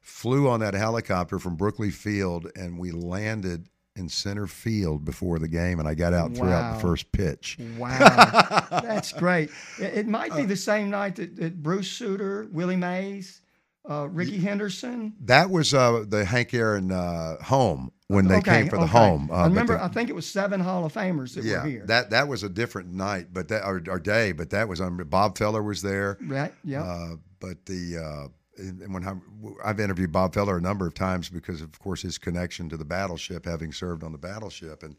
[0.00, 3.68] flew on that helicopter from Brookley Field and we landed
[4.00, 7.56] in center field before the game and I got out throughout the first pitch.
[7.78, 7.98] Wow,
[8.70, 9.50] that's great.
[9.78, 13.40] It, it might be the same night that, that Bruce Sutter, Willie Mays,
[13.88, 15.14] uh, Rickey Henderson.
[15.26, 18.92] That was uh, the Hank Aaron uh, home when they Okay, came for the okay.
[18.92, 19.30] home.
[19.30, 19.76] Uh, I remember.
[19.78, 21.84] the- I think it was seven Hall of Famers that yeah, were here.
[21.86, 24.96] that that was a different night, but that or, or day, but that was on.
[25.04, 26.18] Bob Feller was there.
[26.22, 26.52] right.
[26.64, 26.82] Yeah.
[26.82, 27.08] Uh,
[27.38, 28.28] but the uh,
[28.60, 29.14] and when I,
[29.64, 32.84] I've interviewed Bob Feller a number of times because, of course, his connection to the
[32.84, 34.96] battleship, having served on the battleship, and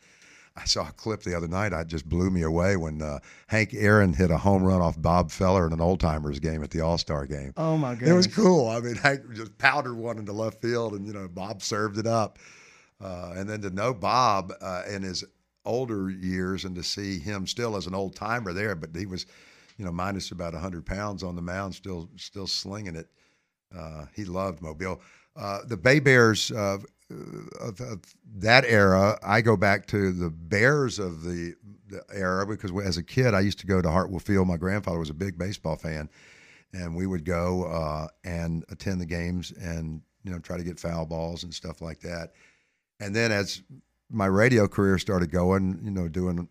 [0.56, 1.74] I saw a clip the other night.
[1.74, 5.32] I just blew me away when uh, Hank Aaron hit a home run off Bob
[5.32, 7.54] Feller in an old timers game at the All Star game.
[7.58, 8.68] oh my god, It was cool.
[8.68, 12.08] I mean, Hank just powdered one into left field, and you know Bob served it
[12.08, 12.38] up.
[13.00, 15.24] Uh, and then to know Bob uh, in his
[15.66, 19.26] older years, and to see him still as an old timer there, but he was,
[19.78, 23.10] you know, minus about hundred pounds on the mound, still still slinging it.
[23.78, 25.02] Uh, he loved Mobile.
[25.36, 26.78] Uh, the Bay Bears uh,
[27.60, 28.02] of, of
[28.36, 31.56] that era, I go back to the Bears of the,
[31.88, 34.48] the era because as a kid, I used to go to Hartwell Field.
[34.48, 36.10] My grandfather was a big baseball fan,
[36.74, 40.80] and we would go uh, and attend the games and you know try to get
[40.80, 42.32] foul balls and stuff like that.
[43.00, 43.62] And then as
[44.10, 46.48] my radio career started going, you know, doing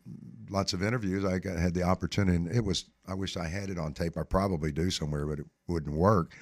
[0.48, 3.70] lots of interviews, I got, had the opportunity, and it was I wish I had
[3.70, 4.16] it on tape.
[4.16, 6.32] I probably do somewhere, but it wouldn't work.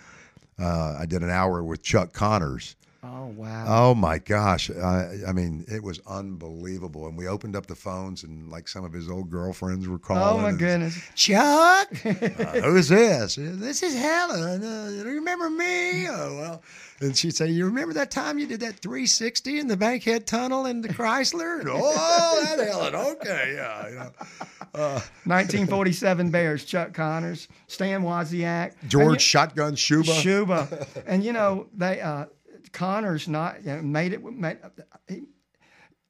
[0.59, 2.77] Uh, I did an hour with Chuck Connors.
[3.02, 3.64] Oh wow.
[3.68, 4.70] Oh my gosh!
[4.70, 7.06] I, I mean, it was unbelievable.
[7.06, 10.22] And we opened up the phones, and like some of his old girlfriends were calling.
[10.22, 10.98] oh my goodness.
[11.14, 13.37] Chuck, uh, who's this?
[13.40, 14.64] This is Helen.
[14.64, 16.08] Uh, you remember me?
[16.08, 16.62] Oh well.
[17.00, 20.66] And she'd say, "You remember that time you did that 360 in the Bankhead Tunnel
[20.66, 22.94] in the Chrysler?" And, oh, that Helen.
[22.96, 23.88] Okay, yeah.
[23.88, 24.11] You know.
[24.74, 26.64] uh, 1947 Bears.
[26.64, 30.12] Chuck Connors, Stan Wozniak, George you- Shotgun Shuba.
[30.12, 32.24] Shuba, and you know they uh,
[32.73, 34.23] Connors not you know, made it.
[34.25, 34.59] Made,
[35.09, 35.23] he,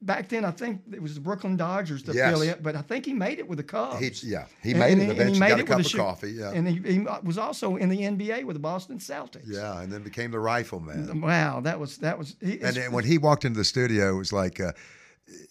[0.00, 2.30] back then, I think it was the Brooklyn Dodgers, the Yes.
[2.32, 3.98] affiliate, but I think he made it with the Cubs.
[4.22, 5.40] He, yeah, he And- made and it eventually.
[5.40, 6.30] made got a it cup with of coffee.
[6.32, 9.42] Yeah, And he, he was also in the NBA with the Boston Celtics.
[9.46, 11.20] yeah, and then became the Rifleman.
[11.20, 12.36] Wow, that was that was.
[12.40, 14.72] He, And then when he walked into the studio, it was like uh,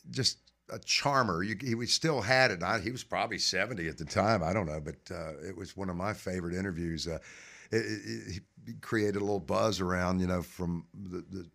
[0.10, 0.38] just
[0.70, 1.44] a charmer.
[1.44, 2.62] You, he still had it.
[2.64, 4.44] I, he was probably seventy at the time.
[4.44, 7.08] I don't know, but uh, it was one of my favorite interviews.
[7.08, 7.20] Uh,
[7.72, 8.40] it, it, he
[8.82, 11.46] created a little buzz around, you know, from the, the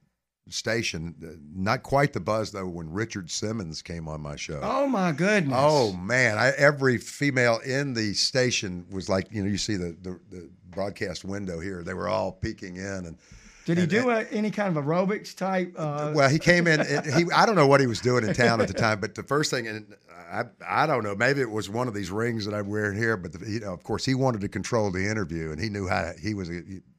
[0.49, 1.15] station.
[1.23, 4.61] Uh, Not quite the buzz though when Richard Simmons came on my show.
[4.63, 5.57] oh my goodness.
[5.59, 6.39] Oh man!
[6.39, 10.51] I, every female in the station was like, you know, you see the, the, the
[10.71, 11.83] broadcast window here.
[11.83, 13.19] They were all peeking in, and
[13.65, 15.75] did he and- do a, any kind of aerobics type?
[15.77, 16.81] Uh, well, he came in.
[16.81, 19.23] He I don't know what he was doing in town at the time, but the
[19.23, 19.95] first thing, and
[20.33, 23.17] I I don't know, maybe it was one of these rings that I'm wearing here,
[23.17, 25.87] but the, you know, of course, he wanted to control the interview, and he knew
[25.87, 26.51] how he was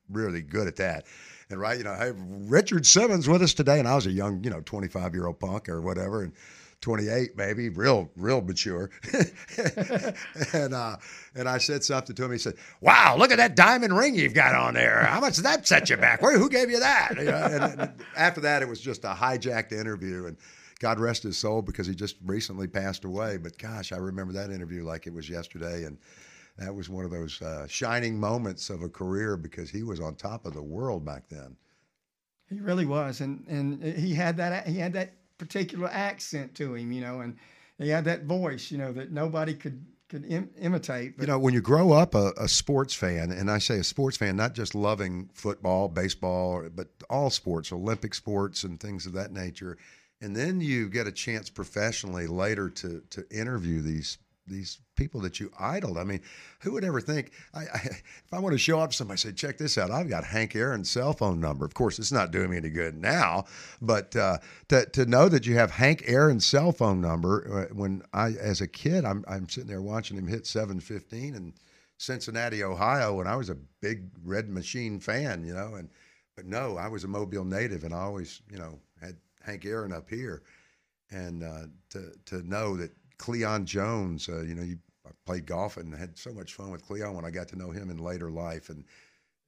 [0.09, 1.05] really good at that.
[1.49, 4.43] And right, you know, hey, Richard Simmons with us today, and I was a young,
[4.43, 6.33] you know, 25 year old punk or whatever, and
[6.83, 8.89] 28 maybe, real real mature.
[10.53, 10.97] and uh,
[11.33, 12.31] and I said something to him.
[12.31, 15.05] He said, "Wow, look at that diamond ring you've got on there.
[15.05, 16.21] How much that set you back?
[16.21, 19.13] Where, who gave you that?" You know, and, and after that, it was just a
[19.13, 20.37] hijacked interview, and
[20.79, 23.37] God rest his soul because he just recently passed away.
[23.37, 25.97] But gosh, I remember that interview like it was yesterday, and
[26.57, 30.15] that was one of those uh, shining moments of a career because he was on
[30.15, 31.55] top of the world back then.
[32.49, 36.91] He really was, and and he had that he had that particular accent to him,
[36.91, 37.37] you know, and
[37.79, 41.17] he had that voice, you know, that nobody could could Im- imitate.
[41.17, 43.83] But You know, when you grow up a, a sports fan, and I say a
[43.83, 49.13] sports fan, not just loving football, baseball, but all sports, Olympic sports, and things of
[49.13, 49.77] that nature,
[50.21, 55.37] and then you get a chance professionally later to to interview these these people that
[55.37, 55.97] you idled.
[55.97, 56.21] I mean,
[56.61, 57.31] who would ever think?
[57.53, 59.91] I, I, if I want to show up to somebody, say, check this out.
[59.91, 61.65] I've got Hank Aaron's cell phone number.
[61.65, 63.43] Of course, it's not doing me any good now,
[63.81, 64.37] but uh,
[64.69, 68.61] to to know that you have Hank Aaron's cell phone number uh, when I, as
[68.61, 71.53] a kid, I'm I'm sitting there watching him hit 715 in
[71.97, 75.89] Cincinnati, Ohio, and I was a big Red Machine fan, you know, and
[76.37, 79.91] but no, I was a Mobile native, and I always, you know, had Hank Aaron
[79.91, 80.43] up here,
[81.11, 85.77] and uh, to to know that Cleon Jones, uh, you know, you I played golf
[85.77, 88.31] and had so much fun with Cleon when I got to know him in later
[88.31, 88.83] life, and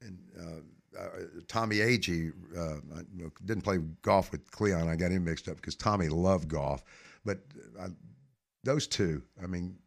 [0.01, 1.09] and uh, uh,
[1.47, 3.01] Tommy Agee uh,
[3.45, 4.87] didn't play golf with Cleon.
[4.87, 6.83] I got him mixed up because Tommy loved golf,
[7.23, 7.39] but
[7.79, 7.87] I,
[8.63, 9.77] those two, I mean.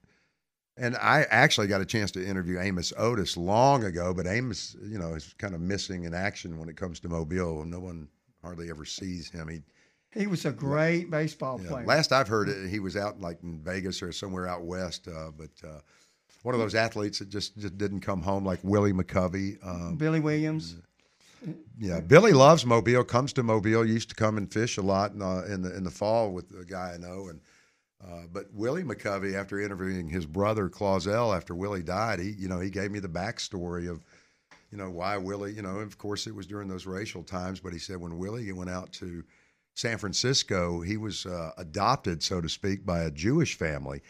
[0.81, 4.97] And I actually got a chance to interview Amos Otis long ago, but Amos, you
[4.97, 7.65] know, is kind of missing in action when it comes to Mobile.
[7.65, 8.07] No one
[8.43, 9.49] hardly ever sees him.
[9.49, 9.63] He
[10.15, 11.87] he was a great baseball yeah, player.
[11.87, 15.09] Last I've heard, it, he was out like in Vegas or somewhere out west.
[15.09, 15.81] Uh, but uh,
[16.43, 19.59] one of those athletes that just, just didn't come home, like Willie McCovey.
[19.67, 20.77] Um, Billy Williams.
[21.79, 23.05] Yeah, Billy loves Mobile.
[23.05, 23.85] Comes to Mobile.
[23.85, 26.51] Used to come and fish a lot in, uh, in the in the fall with
[26.61, 27.29] a guy I know.
[27.29, 27.41] And
[28.05, 32.59] uh, but Willie McCovey, after interviewing his brother Clausell after Willie died, he you know
[32.59, 34.05] he gave me the backstory of
[34.73, 35.53] you know why Willie.
[35.53, 38.51] You know, of course it was during those racial times, but he said when Willie
[38.51, 39.23] went out to
[39.79, 44.03] San Francisco, he was uh, adopted, so to speak, by a Jewish family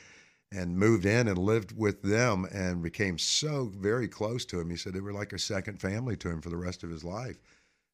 [0.50, 4.70] and moved in and lived with them and became so very close to him.
[4.70, 7.04] He said they were like a second family to him for the rest of his
[7.04, 7.38] life.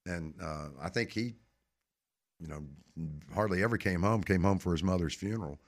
[0.06, 1.34] And uh, I think he,
[2.38, 2.62] you know,
[3.34, 5.58] hardly ever came home, came home for his mother's funeral.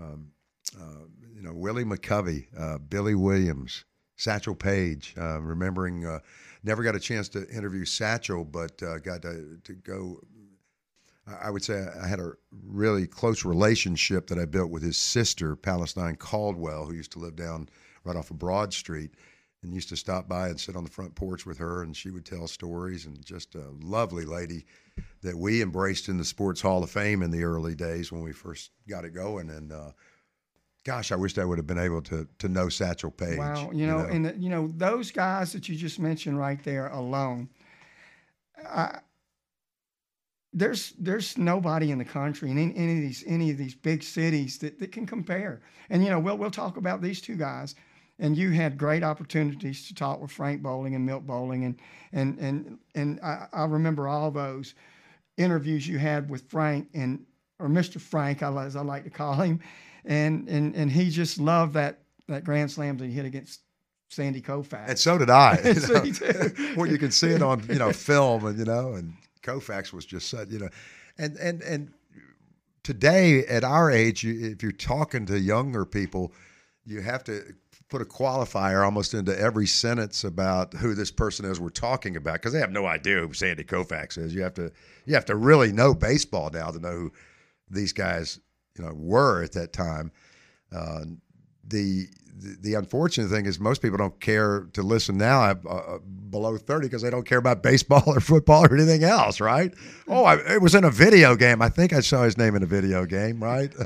[0.00, 0.28] Um,
[0.74, 3.84] uh, you know, Willie McCovey, uh, Billy Williams,
[4.16, 6.20] Satchel Paige, uh, remembering, uh,
[6.64, 10.18] never got a chance to interview Satchel, but uh, got to, to go
[11.26, 12.32] I would say I had a
[12.64, 17.34] really close relationship that I built with his sister, Palestine Caldwell, who used to live
[17.34, 17.68] down
[18.04, 19.10] right off of Broad Street
[19.62, 22.10] and used to stop by and sit on the front porch with her, and she
[22.10, 23.06] would tell stories.
[23.06, 24.64] And just a lovely lady
[25.22, 28.32] that we embraced in the Sports Hall of Fame in the early days when we
[28.32, 29.50] first got it going.
[29.50, 29.90] And uh,
[30.84, 33.38] gosh, I wish I would have been able to to know Satchel Paige.
[33.38, 34.08] Wow, you know, you know?
[34.10, 37.48] and the, you know those guys that you just mentioned right there alone.
[38.64, 39.00] I,
[40.52, 44.02] there's there's nobody in the country in any, any, of these any of these big
[44.02, 45.60] cities that, that can compare.
[45.90, 47.74] And you know, we'll we'll talk about these two guys.
[48.18, 51.78] And you had great opportunities to talk with Frank Bolling and Milt Bolling, and
[52.12, 54.74] and and and I, I remember all those
[55.36, 57.26] interviews you had with Frank and
[57.58, 58.00] or Mr.
[58.00, 59.60] Frank, as I like to call him,
[60.06, 63.60] and and and he just loved that that grand slam that he hit against
[64.08, 64.88] Sandy Koufax.
[64.88, 65.60] And so did I.
[65.64, 66.74] You know?
[66.76, 69.12] well, you can see it on you know film, and you know, and
[69.46, 70.68] Koufax was just such, you know,
[71.18, 71.92] and and and
[72.82, 76.32] today at our age, if you're talking to younger people,
[76.84, 77.42] you have to
[77.88, 82.34] put a qualifier almost into every sentence about who this person is we're talking about
[82.34, 84.34] because they have no idea who Sandy Koufax is.
[84.34, 84.72] You have to
[85.04, 87.12] you have to really know baseball now to know who
[87.70, 88.40] these guys
[88.76, 90.10] you know were at that time.
[90.72, 91.04] Uh,
[91.68, 92.06] the
[92.38, 95.98] the unfortunate thing is most people don't care to listen now uh, uh
[96.30, 99.72] below 30 because they don't care about baseball or football or anything else, right?
[100.06, 101.62] Oh, I, it was in a video game.
[101.62, 103.72] I think I saw his name in a video game, right?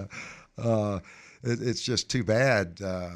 [0.59, 1.01] Uh,
[1.43, 2.79] it, it's just too bad.
[2.85, 3.09] Uh,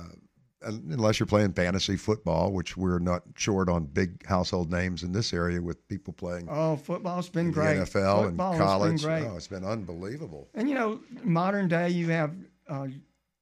[0.63, 5.33] unless you're playing fantasy football, which we're not short on big household names in this
[5.33, 6.49] area with people playing.
[6.51, 7.77] Oh, football's been great.
[7.77, 9.05] NFL Football and college.
[9.05, 10.49] Oh, it's been unbelievable.
[10.55, 12.35] And you know, modern day, you have
[12.69, 12.87] uh,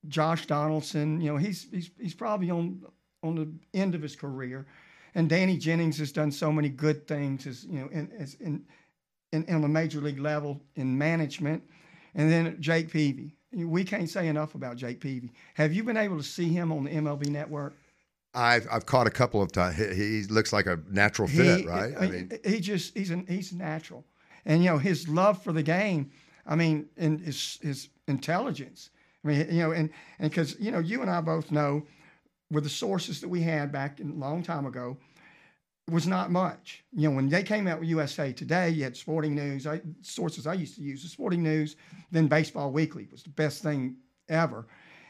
[0.09, 2.83] Josh Donaldson, you know, he's he's he's probably on
[3.23, 4.67] on the end of his career,
[5.15, 8.65] and Danny Jennings has done so many good things as you know, in as in,
[9.33, 11.63] in, on a major league level in management,
[12.15, 13.37] and then Jake Peavy.
[13.55, 15.31] We can't say enough about Jake Peavy.
[15.55, 17.75] Have you been able to see him on the MLB Network?
[18.35, 19.77] I've I've caught a couple of times.
[19.77, 21.93] He, he looks like a natural fit, he, right?
[22.01, 24.05] I mean, he just he's an he's natural,
[24.47, 26.11] and you know his love for the game.
[26.47, 28.91] I mean, and his his intelligence.
[29.25, 31.85] I mean, you know, and and because you know, you and I both know,
[32.51, 34.97] with the sources that we had back in, a long time ago,
[35.91, 36.85] was not much.
[36.93, 39.67] You know, when they came out with USA Today, you had Sporting News.
[39.67, 41.77] I, sources I used to use the Sporting News,
[42.11, 43.97] then Baseball Weekly was the best thing
[44.29, 44.67] ever.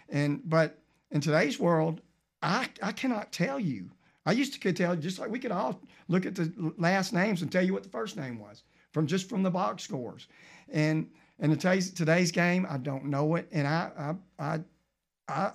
[0.09, 0.79] And but
[1.11, 2.01] in today's world,
[2.43, 3.91] I I cannot tell you.
[4.25, 7.43] I used to could tell just like we could all look at the last names
[7.43, 10.29] and tell you what the first name was from just from the box scores.
[10.69, 11.09] And
[11.43, 14.61] and today's today's game, I don't know it, and I I I,
[15.29, 15.51] I,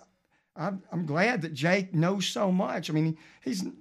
[0.56, 2.90] I am glad that Jake knows so much.
[2.90, 3.72] I mean, he's a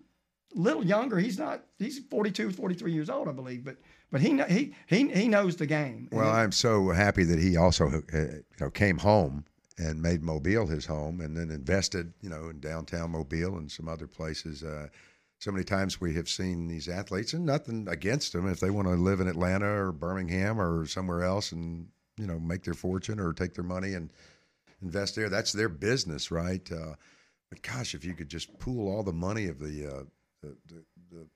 [0.54, 1.18] little younger.
[1.18, 1.64] He's not.
[1.78, 3.64] He's 42, 43 years old, I believe.
[3.64, 3.76] But
[4.12, 6.08] but he he he he knows the game.
[6.12, 9.44] Well, I'm so happy that he also uh, you know came home
[9.76, 13.88] and made Mobile his home, and then invested you know in downtown Mobile and some
[13.88, 14.62] other places.
[14.62, 14.86] Uh,
[15.38, 18.86] so many times we have seen these athletes, and nothing against them if they want
[18.86, 21.88] to live in Atlanta or Birmingham or somewhere else, and
[22.18, 24.10] you know make their fortune or take their money and
[24.82, 25.28] invest there.
[25.28, 26.66] That's their business, right?
[26.70, 26.94] Uh,
[27.50, 30.02] but gosh, if you could just pool all the money of the, uh,
[30.42, 31.26] the, the, the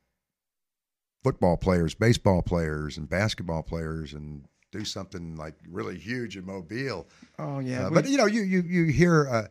[1.22, 7.08] football players, baseball players, and basketball players, and do something like really huge in Mobile.
[7.38, 9.28] oh yeah, Uh, but you know, you you you hear.
[9.28, 9.46] Uh,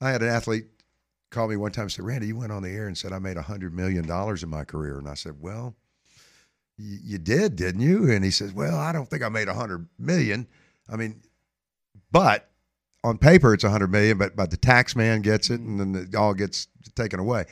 [0.00, 0.66] I had an athlete
[1.30, 3.18] call me one time and said, "Randy, you went on the air and said I
[3.18, 5.74] made a hundred million dollars in my career," and I said, "Well."
[6.78, 8.10] You did, didn't you?
[8.10, 10.48] And he says, "Well, I don't think I made a hundred million.
[10.92, 11.22] I mean,
[12.10, 12.50] but
[13.02, 15.94] on paper it's a hundred million, but but the tax man gets it, and then
[15.94, 17.46] it all gets taken away.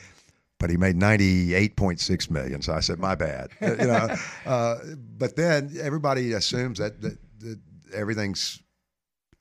[0.59, 2.61] But he made ninety eight point six million.
[2.61, 3.49] So I said, my bad.
[3.61, 4.15] you know,
[4.45, 4.77] uh,
[5.17, 7.59] but then everybody assumes that, that, that
[7.93, 8.61] everything's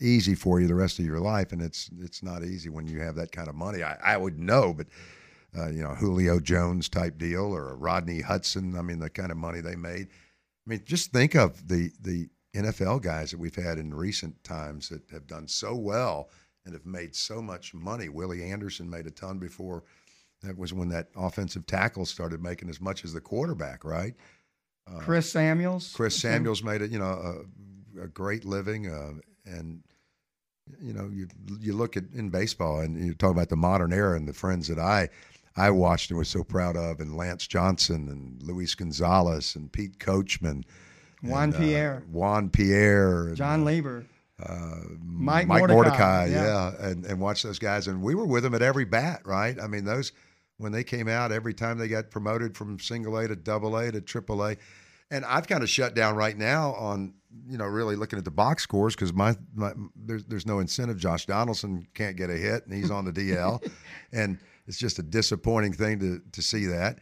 [0.00, 3.00] easy for you the rest of your life, and it's it's not easy when you
[3.00, 3.82] have that kind of money.
[3.82, 4.86] I, I would know, but
[5.56, 8.76] uh, you know, Julio Jones type deal or a Rodney Hudson.
[8.76, 10.08] I mean, the kind of money they made.
[10.08, 14.88] I mean, just think of the the NFL guys that we've had in recent times
[14.88, 16.30] that have done so well
[16.64, 18.08] and have made so much money.
[18.08, 19.84] Willie Anderson made a ton before.
[20.42, 24.14] That was when that offensive tackle started making as much as the quarterback, right?
[24.98, 25.92] Chris Samuels.
[25.94, 27.44] Chris Samuels made it, you know,
[27.98, 29.12] a, a great living, uh,
[29.44, 29.82] and
[30.80, 31.28] you know, you
[31.60, 34.68] you look at in baseball, and you talk about the modern era and the friends
[34.68, 35.08] that I
[35.56, 39.98] I watched and was so proud of, and Lance Johnson and Luis Gonzalez and Pete
[39.98, 40.64] Coachman,
[41.22, 44.04] Juan and, uh, Pierre, Juan Pierre, Jon Lieber.
[44.42, 46.44] uh, Mike Mike Mordecai, Mordecai, yeah.
[46.44, 49.60] yeah, and and watch those guys, and we were with them at every bat, right?
[49.60, 50.12] I mean, those
[50.56, 53.90] when they came out, every time they got promoted from single A to double A
[53.92, 54.56] to triple A,
[55.10, 57.14] and I've kind of shut down right now on
[57.48, 60.98] you know really looking at the box scores because my, my there's there's no incentive.
[60.98, 63.66] Josh Donaldson can't get a hit, and he's on the DL,
[64.12, 66.98] and it's just a disappointing thing to to see that.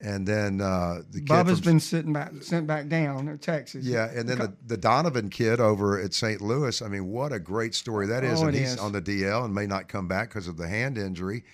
[0.00, 3.84] And then uh, the kid Bubba's from- been sitting back, sent back down in Texas.
[3.84, 6.42] yeah, and then the, the Donovan kid over at St.
[6.42, 6.82] Louis.
[6.82, 8.42] I mean, what a great story that is.
[8.42, 8.78] Oh, and he's is.
[8.78, 11.44] on the DL and may not come back because of the hand injury.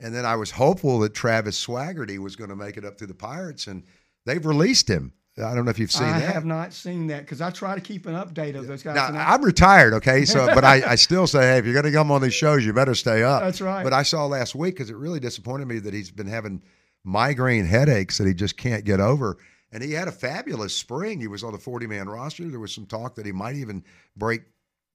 [0.00, 3.06] And then I was hopeful that Travis Swaggerty was going to make it up to
[3.06, 3.84] the Pirates, and
[4.26, 5.12] they've released him.
[5.38, 6.28] I don't know if you've seen I that.
[6.30, 8.96] I have not seen that because I try to keep an update of those guys.
[8.96, 10.24] Now I- I'm retired, okay.
[10.24, 12.64] So, but I, I still say, hey, if you're going to come on these shows,
[12.64, 13.42] you better stay up.
[13.42, 13.84] That's right.
[13.84, 16.62] But I saw last week because it really disappointed me that he's been having
[17.06, 19.38] migraine headaches that he just can't get over.
[19.72, 21.20] And he had a fabulous spring.
[21.20, 22.44] He was on the 40 man roster.
[22.48, 23.84] There was some talk that he might even
[24.16, 24.42] break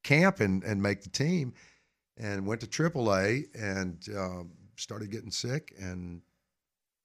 [0.03, 1.53] camp and, and make the team.
[2.17, 6.21] And went to AAA and um, started getting sick, and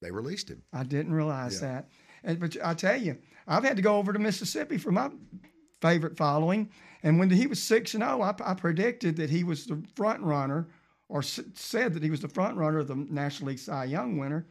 [0.03, 0.63] they released him.
[0.75, 1.69] I didn't realize Yeah.
[1.69, 1.89] that.
[2.25, 5.11] And, but I tell you, I've had to go over to Mississippi for my
[5.81, 6.69] favorite following.
[7.03, 10.21] And when he was six and zero, I, I predicted that he was the front
[10.23, 10.67] runner,
[11.09, 14.19] or s- said that he was the front runner of the National League Cy Young
[14.19, 14.45] winner.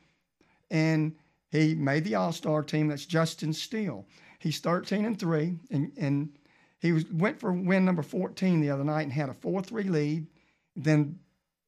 [0.72, 1.16] And
[1.52, 2.88] he made the All Star team.
[2.88, 4.06] That's Justin Steele.
[4.40, 6.38] He's thirteen and three, and and
[6.80, 9.84] he was went for win number fourteen the other night and had a four three
[9.84, 10.28] lead.
[10.76, 11.20] Then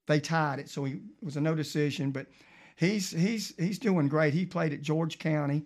[0.07, 2.11] they tied it, so he it was a no decision.
[2.11, 2.27] But
[2.75, 4.33] he's he's he's doing great.
[4.33, 5.65] He played at George County,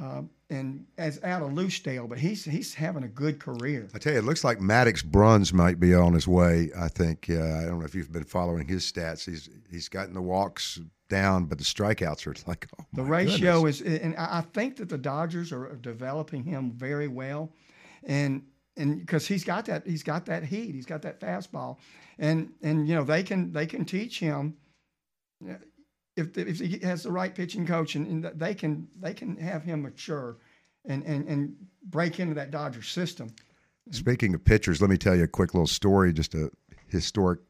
[0.00, 3.88] uh, and as out of Lucedale, but he's he's having a good career.
[3.94, 6.70] I tell you, it looks like Maddux Bruns might be on his way.
[6.78, 7.26] I think.
[7.28, 9.24] Uh, I don't know if you've been following his stats.
[9.24, 13.80] He's he's gotten the walks down, but the strikeouts are like oh The ratio goodness.
[13.82, 17.52] is, and I I think that the Dodgers are developing him very well,
[18.04, 18.42] and
[18.76, 21.76] and because he's got that he's got that heat, he's got that fastball,
[22.18, 24.56] and and you know they can they can teach him.
[26.16, 29.62] If, if he has the right pitching coach and, and they can they can have
[29.62, 30.36] him mature,
[30.84, 33.34] and, and, and break into that Dodger system.
[33.90, 36.50] Speaking of pitchers, let me tell you a quick little story, just a
[36.88, 37.40] historic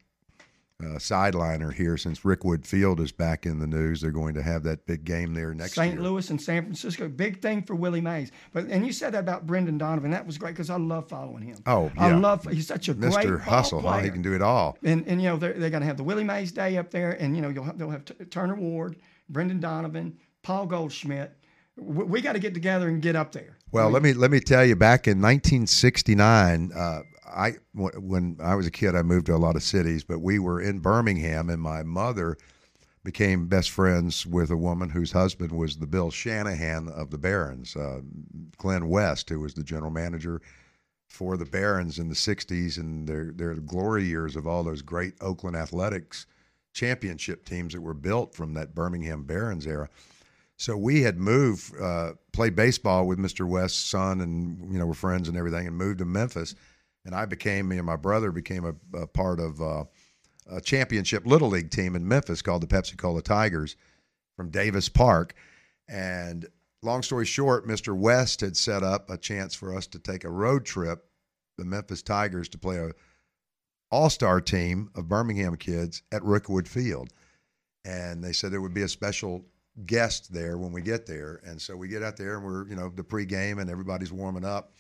[0.81, 1.97] uh, sideliner here.
[1.97, 5.35] Since Rickwood Field is back in the news, they're going to have that big game
[5.35, 5.87] there next year.
[5.87, 5.95] St.
[5.95, 6.03] year.
[6.03, 8.31] Louis and San Francisco, big thing for Willie Mays.
[8.53, 10.11] But and you said that about Brendan Donovan.
[10.11, 11.59] That was great because I love following him.
[11.67, 13.39] Oh, I love he's such a Mr.
[13.45, 13.99] ball Hustle, huh?
[13.99, 14.79] He can do it all.
[14.83, 17.13] And and you know they're they're going to have the Willie Mays Day up there,
[17.13, 18.97] and you know you'll have, they'll have T- Turner Ward,
[19.29, 21.37] Brendan Donovan, Paul Goldschmidt.
[21.77, 23.57] We, we got to get together and get up there.
[23.71, 24.77] Well, let me let me tell you.
[24.77, 27.01] Back in 1969, uh,
[27.35, 30.39] I when I was a kid, I moved to a lot of cities, but we
[30.39, 32.37] were in Birmingham, and my mother
[33.05, 37.75] became best friends with a woman whose husband was the Bill Shanahan of the Barons,
[37.75, 38.01] uh,
[38.59, 40.41] Glenn West, who was the general manager
[41.09, 45.15] for the Barons in the 60s and their their glory years of all those great
[45.21, 46.27] Oakland Athletics
[46.73, 49.89] championship teams that were built from that Birmingham Barons era.
[50.57, 53.47] So we had moved, uh, played baseball with Mr.
[53.47, 56.55] West's son, and you know we're friends and everything, and moved to Memphis.
[57.05, 59.85] And I became, me and my brother became a, a part of uh,
[60.51, 63.77] a championship little league team in Memphis called the Pepsi Cola Tigers
[64.37, 65.35] from Davis Park.
[65.89, 66.47] And
[66.83, 67.97] long story short, Mr.
[67.97, 71.05] West had set up a chance for us to take a road trip,
[71.59, 72.93] the Memphis Tigers, to play a
[73.91, 77.11] all-star team of Birmingham kids at Rickwood Field.
[77.85, 79.45] And they said there would be a special
[79.87, 81.41] guest there when we get there.
[81.45, 84.45] And so we get out there and we're, you know, the pregame and everybody's warming
[84.45, 84.73] up.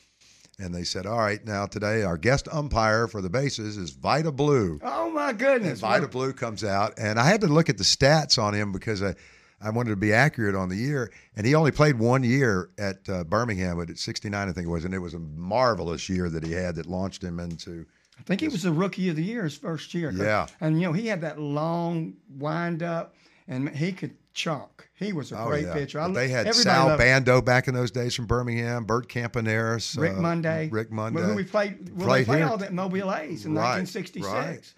[0.59, 4.31] And they said, all right, now today our guest umpire for the bases is Vida
[4.31, 4.79] Blue.
[4.83, 5.81] Oh my And goodness!
[5.81, 9.03] Vida Blue comes out, and I had to look at the stats on him because
[9.03, 9.15] I,
[9.61, 11.11] I wanted to be accurate on the year.
[11.37, 14.71] And he only played one year at uh, Birmingham, but at 69, I think it
[14.71, 17.87] was, and it was a marvelous year that he had that launched him into.
[18.19, 20.13] I think he was the rookie of the year his first year.
[20.13, 20.47] Yeah.
[20.61, 23.15] and you know he had that long wind up,
[23.49, 24.89] and he could chalk.
[24.95, 26.01] He was a Oh great yeah, pitcher.
[26.01, 30.21] I they had Sal Bando back in those days from Birmingham, Bert Campaneris, Rick uh,
[30.21, 31.23] Monday, Rick Monday.
[31.23, 31.89] who we played.
[31.97, 34.25] Well, Played they played all that Mobile A's in Right, 1966.
[34.27, 34.75] right.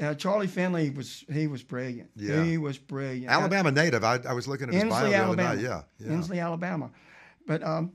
[0.00, 2.08] Uh, Charlie Finley was he was brilliant.
[2.14, 2.44] Yeah.
[2.44, 3.28] He was brilliant.
[3.30, 4.04] Alabama native.
[4.04, 5.54] I, I was looking at his bio Ensley, the other Alabama.
[5.56, 5.62] night.
[5.64, 6.12] Yeah, yeah.
[6.12, 6.90] Ensley, Alabama.
[7.46, 7.92] But um,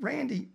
[0.00, 0.48] Randy,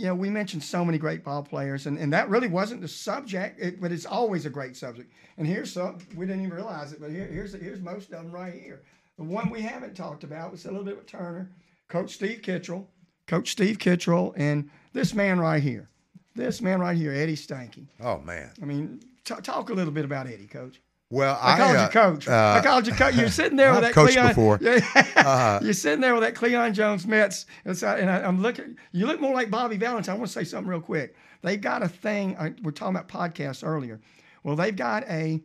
[0.00, 2.88] you know, we mentioned so many great ball players, and, and that really wasn't the
[2.88, 5.12] subject, it, but it's always a great subject.
[5.36, 8.32] And here's some we didn't even realize it, but here, here's here's most of them
[8.32, 8.80] right here.
[9.18, 11.50] The one we haven't talked about was a little bit with Turner,
[11.88, 12.86] Coach Steve Kittrell,
[13.26, 15.90] Coach Steve Kittrell, and this man right here,
[16.34, 17.88] this man right here, Eddie Stanky.
[18.00, 18.52] Oh man.
[18.62, 20.80] I mean, t- talk a little bit about Eddie, Coach.
[21.12, 22.28] Well, I called uh, you coach.
[22.28, 23.16] uh, I called you coach.
[23.16, 24.28] You're sitting there with that coached Cleon.
[24.28, 24.60] before.
[25.16, 28.76] Uh, You're sitting there with that Cleon Jones Mets, and, I, am looking.
[28.92, 30.14] You look more like Bobby Valentine.
[30.14, 31.14] I want to say something real quick.
[31.42, 32.36] They've got a thing.
[32.38, 34.00] I, we're talking about podcasts earlier.
[34.44, 35.42] Well, they've got a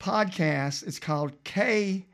[0.00, 0.86] podcast.
[0.86, 2.06] It's called K.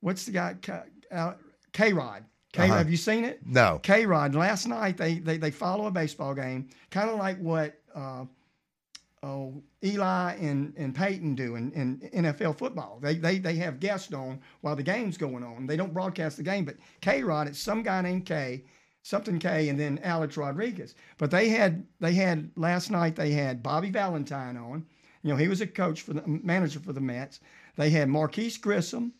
[0.00, 0.56] What's the guy?
[0.60, 0.80] K,
[1.12, 1.34] uh,
[1.72, 2.24] K Rod.
[2.52, 2.64] K.
[2.64, 2.78] Uh-huh.
[2.78, 3.40] Have you seen it?
[3.44, 3.78] no.
[3.82, 4.34] K Rod.
[4.34, 8.24] Last night they, they they follow a baseball game, kind of like what uh,
[9.22, 12.98] oh, Eli and, and Peyton do in, in NFL football.
[13.00, 15.66] They, they they have guests on while the game's going on.
[15.66, 18.64] They don't broadcast the game, but K Rod, it's some guy named K,
[19.02, 20.94] something K, and then Alex Rodriguez.
[21.16, 24.86] But they had they had last night they had Bobby Valentine on.
[25.22, 27.40] You know, he was a coach for the manager for the Mets.
[27.76, 29.12] They had Marquis Grissom,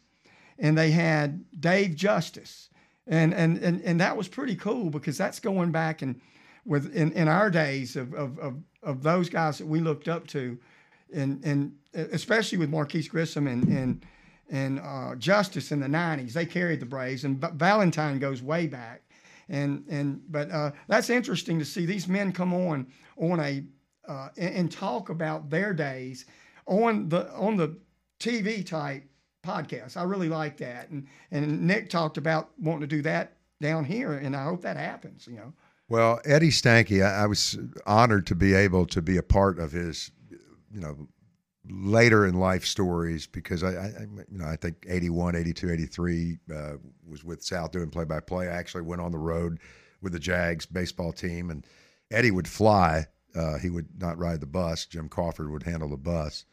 [0.58, 2.70] and they had Dave Justice.
[3.06, 6.20] And and and, and that was pretty cool because that's going back and
[6.68, 10.26] with in, in our days of, of, of, of those guys that we looked up
[10.28, 10.58] to,
[11.12, 14.06] and and especially with Marquis Grissom and and
[14.50, 19.02] and uh, Justice in the '90s, they carried the Braves, and Valentine goes way back,
[19.48, 23.64] and and but uh, that's interesting to see these men come on on a
[24.06, 26.26] uh, and, and talk about their days
[26.66, 27.78] on the on the
[28.20, 29.04] TV type
[29.42, 29.96] podcast.
[29.96, 34.12] I really like that, and and Nick talked about wanting to do that down here,
[34.12, 35.26] and I hope that happens.
[35.26, 35.52] You know.
[35.88, 39.72] Well, Eddie Stanky, I, I was honored to be able to be a part of
[39.72, 40.10] his,
[40.70, 41.08] you know,
[41.70, 46.72] later in life stories because I, I you know, I think 81, 82, 83 uh,
[47.06, 48.48] was with South doing play by play.
[48.48, 49.60] I actually went on the road
[50.02, 51.66] with the Jags baseball team, and
[52.10, 53.06] Eddie would fly.
[53.34, 54.86] Uh, he would not ride the bus.
[54.86, 56.44] Jim Crawford would handle the bus,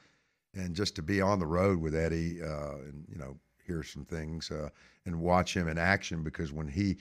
[0.54, 4.06] and just to be on the road with Eddie, uh, and you know, hear some
[4.06, 4.70] things uh,
[5.06, 6.98] and watch him in action because when he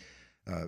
[0.46, 0.66] uh,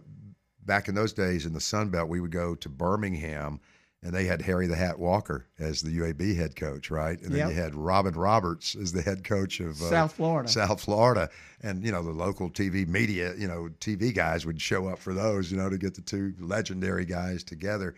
[0.66, 3.60] back in those days in the Sun Belt, we would go to Birmingham,
[4.02, 7.20] and they had Harry the Hat Walker as the UAB head coach, right?
[7.20, 7.48] And then Yep.
[7.50, 10.48] you had Robin Roberts as the head coach of uh, South Florida.
[10.48, 11.30] South Florida,
[11.62, 15.14] and you know the local TV media, you know TV guys would show up for
[15.14, 17.94] those, you know, to get the two legendary guys together.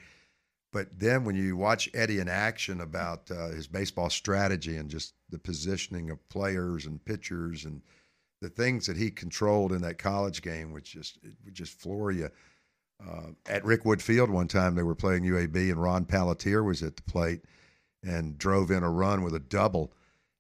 [0.71, 5.15] But then when you watch Eddie in action about uh, his baseball strategy and just
[5.31, 7.81] the positioning of players and pitchers and
[8.43, 12.11] the things that he controlled in that college game, which just it would just floor
[12.13, 12.29] you.
[13.07, 16.97] Uh, at Rickwood Field one time, they were playing UAB, and Ron Pelletier was at
[16.97, 17.43] the plate
[18.03, 19.93] and drove in a run with a double.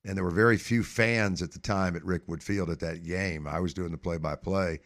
[0.05, 3.47] And there were very few fans at the time at Rickwood Field at that game.
[3.47, 4.81] I was doing the play-by-play,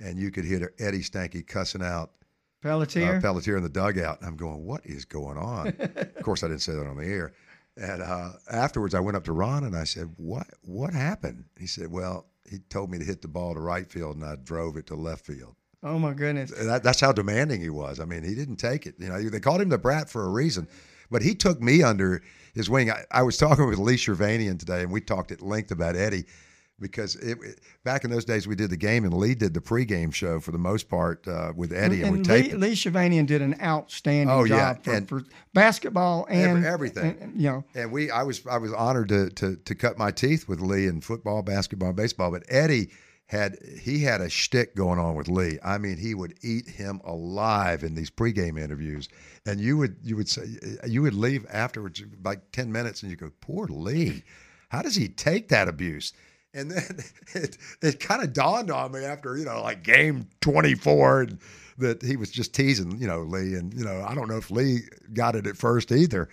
[0.00, 2.12] and you could hear Eddie Stanky cussing out
[2.62, 3.16] Pelletier.
[3.16, 4.20] uh, Pelletier in the dugout.
[4.20, 5.68] And I'm going, what is going on?
[5.96, 7.32] of course, I didn't say that on the air.
[7.76, 10.46] And uh, afterwards, I went up to Ron and I said, "What?
[10.62, 14.16] What happened?" He said, "Well, he told me to hit the ball to right field,
[14.16, 16.50] and I drove it to left field." Oh my goodness.
[16.50, 18.00] That, that's how demanding he was.
[18.00, 18.94] I mean, he didn't take it.
[18.98, 20.68] You know, they called him the brat for a reason,
[21.10, 22.22] but he took me under
[22.54, 22.90] his wing.
[22.90, 26.24] I, I was talking with Lee Shervanian today, and we talked at length about Eddie
[26.78, 29.60] because it, it- back in those days we did the game, and Lee did the
[29.60, 32.58] pregame show for the most part uh, with Eddie, and, we and taped Lee, it.
[32.60, 35.22] Lee Shavanian did an outstanding Oh, yeah, job for, and- for
[35.54, 37.16] basketball and everything.
[37.20, 40.10] and, you know, and we I was I was honored to to to cut my
[40.10, 42.30] teeth with Lee in football, basketball, baseball.
[42.30, 42.90] But Eddie
[43.26, 45.58] had he had a shtick going on with Lee.
[45.62, 49.08] I mean, he would eat him alive in these pregame interviews,
[49.44, 50.44] and you would you would say
[50.86, 54.22] you would leave afterwards like ten minutes, and you go, "Poor Lee,
[54.68, 56.12] how does he take that abuse?"
[56.54, 57.00] And then
[57.34, 61.26] it it kind of dawned on me after you know like game twenty four
[61.78, 64.52] that he was just teasing you know Lee, and you know I don't know if
[64.52, 66.28] Lee got it at first either,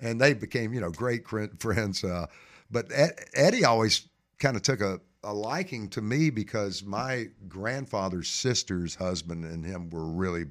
[0.00, 1.28] and they became you know great
[1.60, 2.02] friends.
[2.02, 2.26] Uh,
[2.68, 2.90] but
[3.34, 4.08] Eddie always
[4.40, 9.90] kind of took a a liking to me because my grandfather's sister's husband and him
[9.90, 10.46] were really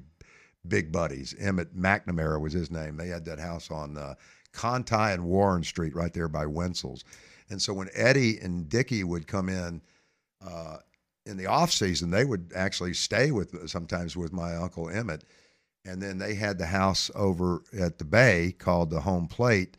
[0.66, 1.34] big buddies.
[1.38, 2.96] Emmett McNamara was his name.
[2.96, 4.14] They had that house on uh,
[4.52, 7.04] Conti and Warren Street right there by Wintzell's.
[7.50, 9.82] And so when Eddie and Dickie would come in
[10.46, 10.78] uh,
[11.26, 15.24] in the off season, they would actually stay with sometimes with my uncle Emmett.
[15.84, 19.76] And then they had the house over at the bay called the Home Plate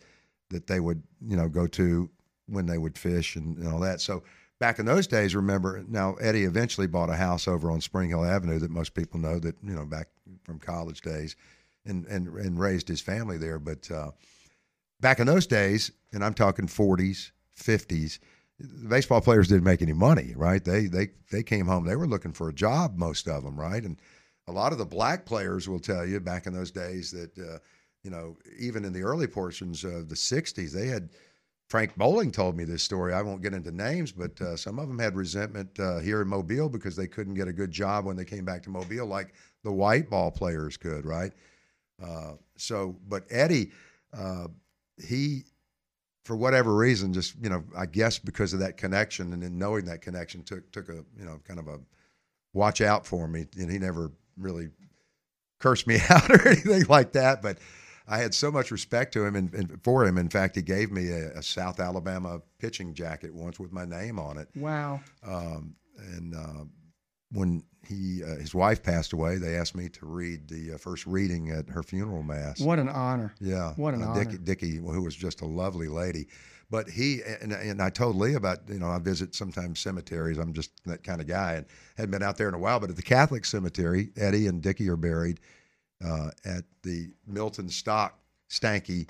[0.49, 2.09] that they would, you know, go to
[2.47, 4.01] when they would fish and, and all that.
[4.01, 4.23] So
[4.63, 8.23] back in those days, remember now Eddie eventually bought a house over on Spring Hill
[8.23, 10.07] Avenue that most people know that you know back
[10.45, 11.35] from college days,
[11.85, 13.59] and and and raised his family there.
[13.59, 14.11] But uh,
[15.01, 18.19] back in those days, and I'm talking 40s, 50s,
[18.57, 20.63] the baseball players didn't make any money, right?
[20.63, 23.83] They they they came home, they were looking for a job, most of them, right?
[23.83, 23.99] And
[24.47, 27.59] a lot of the black players will tell you back in those days that uh,
[28.01, 31.09] you know even in the early portions of the 60s, they had
[31.73, 33.15] Frank Bolling told me this story.
[33.15, 36.27] I won't get into names, but uh, some of them had resentment uh, here in
[36.27, 39.33] Mobile because they couldn't get a good job when they came back to Mobile, like
[39.63, 41.31] the white ball players could, right?
[41.99, 43.71] Uh, so, but Eddie,
[44.15, 44.49] uh,
[45.03, 45.45] he,
[46.25, 49.85] for whatever reason, just you know, I guess because of that connection and then knowing
[49.85, 51.79] that connection took took a you know kind of a
[52.53, 54.69] watch out for me, and he never really
[55.59, 57.57] cursed me out or anything like that, but
[58.07, 60.17] I had so much respect to him and, and for him.
[60.17, 64.19] In fact, he gave me a, a, South Alabama pitching jacket once with my name
[64.19, 64.49] on it.
[64.55, 64.99] Wow.
[65.25, 66.65] Um, and uh,
[67.31, 71.05] when he uh, his wife passed away, they asked me to read the uh, first
[71.05, 72.59] reading at her funeral mass.
[72.59, 73.33] What an honor!
[73.39, 74.23] Yeah, what an uh, honor.
[74.23, 76.27] Dickie, Dickie, who was just a lovely lady.
[76.69, 80.37] But he and, and I told Lee about you know I visit sometimes cemeteries.
[80.37, 81.65] I'm just that kind of guy and
[81.97, 82.79] hadn't been out there in a while.
[82.79, 85.39] But at the Catholic cemetery, Eddie and Dickie are buried
[86.05, 89.07] uh, at the Milton Stock Stanky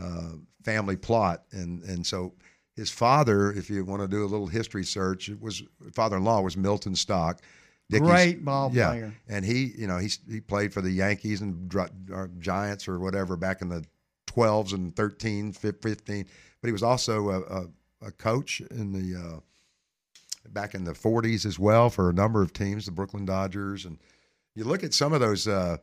[0.00, 0.32] uh,
[0.62, 2.34] family plot, and and so
[2.74, 5.62] his father, if you want to do a little history search, it was
[5.94, 7.40] father-in-law was Milton Stock.
[7.90, 9.14] Great ball yeah, player.
[9.28, 11.72] and he, you know, he he played for the Yankees and
[12.10, 13.84] or Giants or whatever back in the
[14.26, 16.26] 12s and 13, 15.
[16.60, 17.66] But he was also a, a,
[18.08, 19.40] a coach in the uh,
[20.50, 23.98] back in the 40s as well for a number of teams, the Brooklyn Dodgers, and
[24.56, 25.76] you look at some of those uh,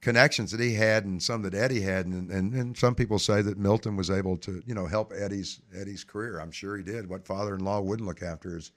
[0.00, 3.42] connections that he had and some that Eddie had, and, and, and some people say
[3.42, 6.38] that Milton was able to, you know, help Eddie's Eddie's career.
[6.38, 7.08] I'm sure he did.
[7.08, 8.70] What father-in-law wouldn't look after his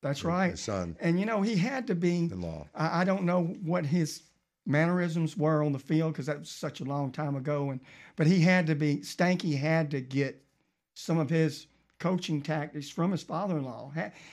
[0.00, 0.96] that's his, right his son?
[1.00, 2.30] And you know, he had to be.
[2.32, 2.68] In-law.
[2.74, 4.22] I, I don't know what his
[4.64, 7.80] mannerisms were on the field because that was such a long time ago, and
[8.14, 8.98] but he had to be.
[8.98, 10.40] Stanky had to get
[10.94, 11.66] some of his
[12.04, 13.90] coaching tactics from his father-in-law.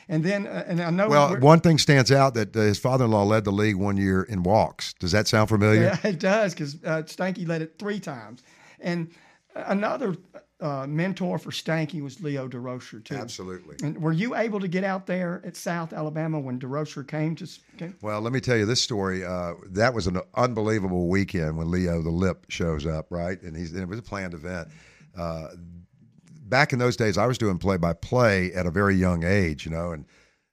[0.09, 1.07] And then, uh, and I know.
[1.07, 4.43] Well, one thing stands out that uh, his father-in-law led the league one year in
[4.43, 4.93] walks.
[4.95, 5.83] Does that sound familiar?
[5.83, 8.43] Yeah, it does because uh, Stanky led it three times.
[8.81, 9.09] And
[9.55, 10.17] another
[10.59, 13.15] uh, mentor for Stanky was Leo Durocher too.
[13.15, 13.77] Absolutely.
[13.81, 17.47] And were you able to get out there at South Alabama when Durocher came to?
[17.77, 17.95] Came?
[18.01, 19.23] Well, let me tell you this story.
[19.23, 23.41] Uh, that was an unbelievable weekend when Leo the Lip shows up, right?
[23.41, 24.67] And he's and it was a planned event.
[25.17, 25.47] Uh,
[26.51, 29.65] back in those days, I was doing play by play at a very young age,
[29.65, 30.05] you know, and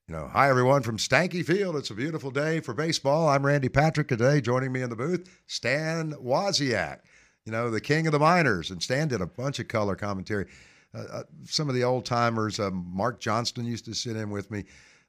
[0.07, 1.77] you know, hi everyone from Stanky Field.
[1.77, 3.29] It's a beautiful day for baseball.
[3.29, 4.41] I'm Randy Patrick today.
[4.41, 7.01] Joining me in the booth, Stan Wozniak,
[7.45, 8.71] you know, the king of the minors.
[8.71, 10.47] And Stan did a bunch of color commentary.
[10.95, 14.51] Uh, uh, some of the old timers, uh, Mark Johnston used to sit in with
[14.51, 14.65] me.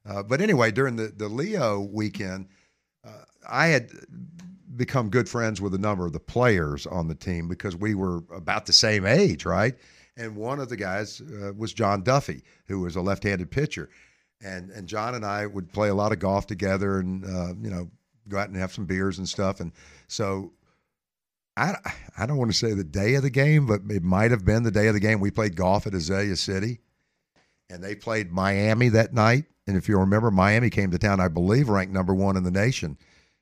[0.06, 2.50] Uh, but anyway, during the, the Leo weekend,
[3.08, 3.92] uh, I had
[4.76, 8.24] become good friends with a number of the players on the team because we were
[8.34, 9.76] about the same age, right?
[10.20, 13.90] And one of the guys uh, was John Duffy, who was a left-handed pitcher,
[14.42, 17.72] and and John and I would play a lot of golf together, and uh, you
[17.72, 17.90] know
[18.28, 19.72] go out and have some beers and stuff, and
[20.08, 20.52] so.
[21.58, 21.76] I,
[22.18, 24.64] I don't want to say the day of the game, but it might have been
[24.64, 25.20] the day of the game.
[25.20, 26.80] We played golf at Azalea City,
[27.70, 29.44] and they played Miami that night.
[29.68, 32.52] And if you remember, Miami came to town, I believe, ranked number one in the
[32.52, 32.98] nation.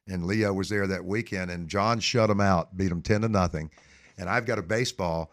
[0.08, 3.30] And Leo was there that weekend, and John shut them out, beat them ten to
[3.30, 3.70] nothing.
[4.18, 5.32] And I've got a baseball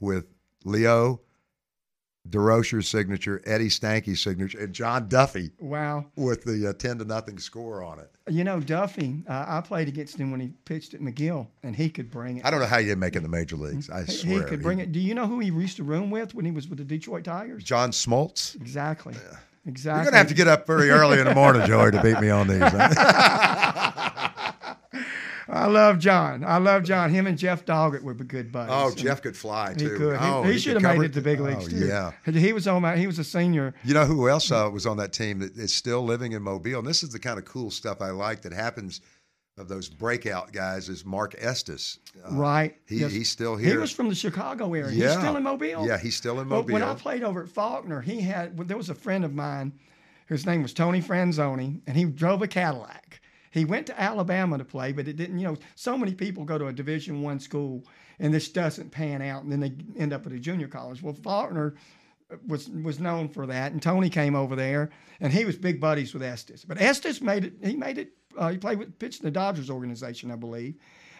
[0.00, 0.26] with
[0.64, 1.20] Leo
[2.28, 5.50] Durocher's signature, Eddie Stanky's signature, and John Duffy.
[5.60, 6.06] Wow.
[6.16, 8.10] With the uh, 10 to nothing score on it.
[8.28, 11.90] You know, Duffy, uh, I played against him when he pitched at McGill, and he
[11.90, 12.46] could bring it.
[12.46, 13.90] I don't know how you didn't make it in the major leagues.
[13.90, 14.40] I swear.
[14.40, 14.92] He could bring he, it.
[14.92, 17.24] Do you know who he used to room with when he was with the Detroit
[17.24, 17.62] Tigers?
[17.62, 18.54] John Smoltz.
[18.56, 19.14] Exactly.
[19.14, 19.38] Yeah.
[19.66, 20.04] exactly.
[20.04, 22.30] You're gonna have to get up very early in the morning, Joey, to beat me
[22.30, 22.60] on these.
[25.48, 26.44] I love John.
[26.44, 27.10] I love John.
[27.10, 28.72] Him and Jeff Doggett were good buddies.
[28.74, 29.96] oh, And Jeff could fly He too.
[29.98, 30.18] could.
[30.20, 31.86] He- Oh, he, could should have made it to big leagues oh, too.
[31.86, 32.12] Yeah.
[32.30, 32.96] He was on my.
[32.96, 33.74] He was a senior.
[33.84, 36.78] You know who else uh, was on that team that is still living in Mobile?
[36.78, 39.00] And this is the kind of cool stuff I like that happens
[39.56, 41.98] of those breakout guys is Mark Estes.
[42.26, 42.76] Uh, right.
[42.88, 43.12] He, Yes.
[43.12, 43.70] He's still here.
[43.72, 44.90] He was from the Chicago area.
[44.96, 45.10] Yeah.
[45.10, 45.86] He's still in Mobile.
[45.86, 46.72] Yeah, he's still in Mobile.
[46.72, 49.72] when I played over at Faulkner, he had well, there was a friend of mine
[50.26, 53.20] whose name was Tony Franzoni, and he drove a Cadillac.
[53.54, 55.38] He went to Alabama to play, but it didn't.
[55.38, 57.84] You know, so many people go to a Division One school,
[58.18, 61.00] and this doesn't pan out, and then they end up at a junior college.
[61.00, 61.76] Well, Faulkner
[62.48, 64.90] was was known for that, and Tony came over there,
[65.20, 66.64] and he was big buddies with Estes.
[66.64, 67.52] But Estes made it.
[67.62, 68.10] He made it.
[68.36, 70.74] Uh, he played with pitched in the Dodgers organization, I believe.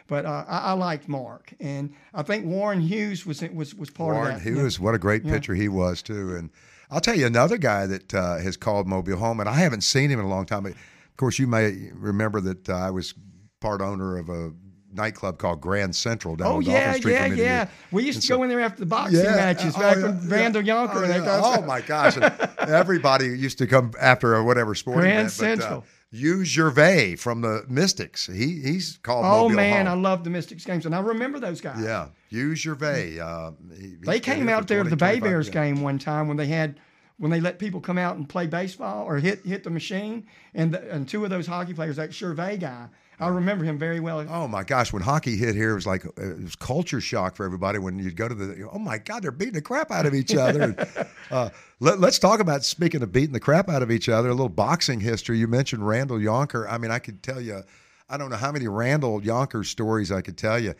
[0.08, 4.14] But uh, I, I liked Mark, and I think Warren Hughes was was was part
[4.14, 4.44] Warren of that.
[4.44, 6.34] Warren Hughes, what a great pitcher he was too.
[6.34, 6.50] And
[6.90, 10.10] I'll tell you another guy that uh, has called Mobile home, and I haven't seen
[10.10, 10.64] him in a long time.
[10.64, 10.74] But
[11.14, 13.14] of course, you may remember that uh, I was
[13.60, 14.52] part owner of a
[14.92, 17.68] nightclub called Grand Central down Oh on yeah, Dauphin Street yeah, many yeah.
[17.92, 20.50] We used to go in there after the boxing matches Oh, back yeah, when yeah.
[20.62, 21.40] Yonker Oh, and yeah.
[21.42, 22.16] Oh my gosh!
[22.16, 22.32] And
[22.70, 25.38] everybody used to come after whatever sporting Grand event.
[25.38, 25.84] but, uh, Central.
[26.12, 28.32] Hugh Gervais from the Mysticks.
[28.32, 29.24] He he's called.
[29.24, 31.82] Oh Mobile man, I love the Mysticks games, and I remember those guys.
[31.82, 33.18] yeah, Hugh Gervais.
[33.18, 36.46] Uh, he- They came out there to the Bay Bears game one time when they
[36.46, 36.78] had
[37.18, 40.72] when they let people come out and play baseball or hit hit the machine, and
[40.72, 42.88] the, and two of those hockey players, that Gervais guy,
[43.20, 44.26] I remember him very well.
[44.28, 44.92] Oh my gosh!
[44.92, 47.78] When hockey hit here, it was like it was culture shock for everybody.
[47.78, 50.34] When you'd go to the, oh my God, they're beating the crap out of each
[50.36, 50.62] other.
[50.62, 50.88] And,
[51.30, 54.28] uh, let, us talk about speaking of beating the crap out of each other.
[54.28, 55.38] A little boxing history.
[55.38, 56.66] You mentioned Randall Yonker.
[56.68, 57.62] I mean, I could tell you,
[58.08, 60.74] I don't know how many Randall Yonker stories I could tell you,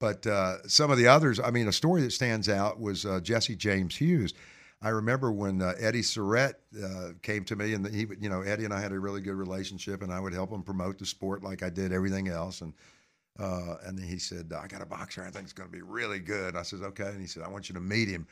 [0.00, 1.38] but uh, some of the others.
[1.38, 4.32] I mean, a story that stands out was uh, Jesse James Hughes.
[4.82, 8.64] I remember when uh, Eddie Surrett uh, came to me, and he, you know, Eddie
[8.64, 11.42] and I had a really good relationship, and I would help him promote the sport
[11.42, 12.60] like I did everything else.
[12.60, 12.74] And
[13.38, 15.22] uh, and then he said, "I got a boxer.
[15.22, 17.42] I think it's going to be really good." And I said, "Okay." And he said,
[17.42, 18.26] "I want you to meet him."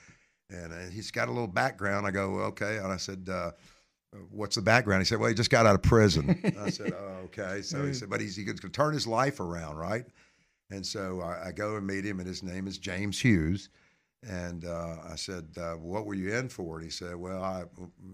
[0.50, 2.06] And uh, he's got a little background.
[2.06, 3.52] I go, "Okay." And I said, uh,
[4.30, 7.24] "What's the background?" He said, "Well, he just got out of prison." I said, oh,
[7.24, 10.04] "Okay." So he said, "But he's he's going to turn his life around, right?"
[10.70, 13.70] And so I, I go and meet him, and his name is James Hughes.
[14.26, 17.64] And uh, I said, uh, "What were you in for?" And he said, "Well, I,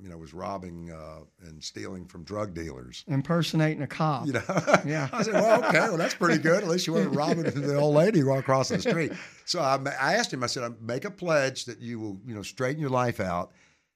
[0.02, 4.26] you know, was robbing uh, and stealing from drug dealers." Impersonating a cop.
[4.26, 4.42] You know,
[4.84, 5.08] Yeah.
[5.12, 6.64] I said, "Well, okay, well, that's pretty good.
[6.64, 9.12] At least you weren't robbing the old lady walking across the street."
[9.44, 10.42] So I, I asked him.
[10.42, 13.52] I said, "Make a pledge that you will, you know, straighten your life out,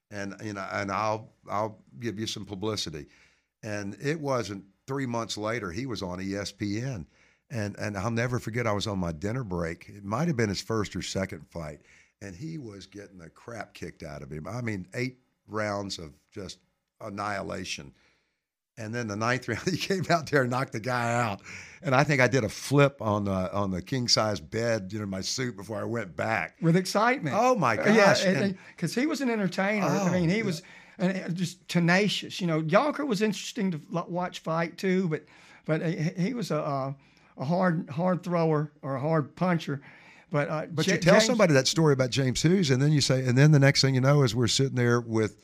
[0.09, 3.07] and you know, and I'll, I'll give you some publicity."
[3.61, 5.71] And it wasn't three months later.
[5.71, 7.07] He was on ESPN,
[7.49, 8.67] and and I'll never forget.
[8.67, 9.89] I was on my dinner break.
[9.89, 11.81] It might have been his first or second fight,
[12.21, 14.47] and he was getting the crap kicked out of him.
[14.47, 16.59] I mean, eight rounds of just
[17.01, 17.93] annihilation.
[18.77, 21.41] And then the ninth round, he came out there and knocked the guy out.
[21.81, 24.99] And I think I did a flip on the on the king size bed, you
[24.99, 26.55] know, my suit before I went back.
[26.61, 27.35] with excitement.
[27.39, 28.25] Oh my Uh, yeah, gosh!
[28.25, 29.85] And- because he was an entertainer.
[29.85, 30.43] I Oh, mean, he yeah.
[30.43, 30.61] was
[30.97, 32.41] and uh, just tenacious.
[32.41, 35.23] You know, Yonker was interesting to watch fight too, but
[35.65, 36.95] but he, he was a, a
[37.37, 39.81] a hard hard thrower or a hard puncher.
[40.35, 42.91] But uh, But Ja- you tell James- somebody that story about James Hughes, and then
[42.91, 45.41] you say, and then the next thing you know is we're sitting there with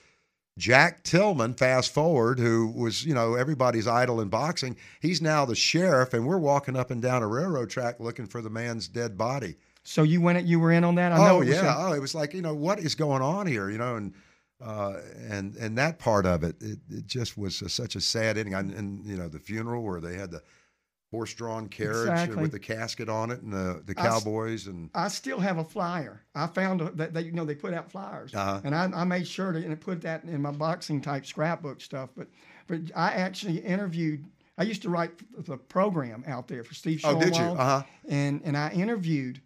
[0.57, 1.53] Jack Tillman.
[1.53, 4.75] Fast forward, who was you know everybody's idol in boxing.
[4.99, 8.41] He's now the sheriff, and we're walking up and down a railroad track looking for
[8.41, 9.55] the man's dead body.
[9.83, 11.13] So you went, you were in on that.
[11.13, 13.47] I know oh yeah, a- oh it was like you know what is going on
[13.47, 14.13] here, you know, and
[14.61, 14.95] uh,
[15.29, 18.53] and and that part of it, it, it just was a, such a sad ending.
[18.55, 20.43] And, and you know the funeral where they had the
[21.11, 22.41] horse-drawn carriage Exactly.
[22.41, 25.63] with the casket on it and the the I cowboys and I still have a
[25.63, 26.21] flyer.
[26.33, 28.61] I found that they, you know, they put out flyers, Uh-huh.
[28.63, 32.09] and I, I made sure to and put that in my boxing type scrapbook stuff.
[32.15, 32.27] But,
[32.67, 34.25] but I actually interviewed.
[34.57, 35.11] I used to write
[35.45, 37.43] the program out there for Steve Oh, did you?
[37.43, 37.83] Uh-huh.
[38.07, 39.41] And and I interviewed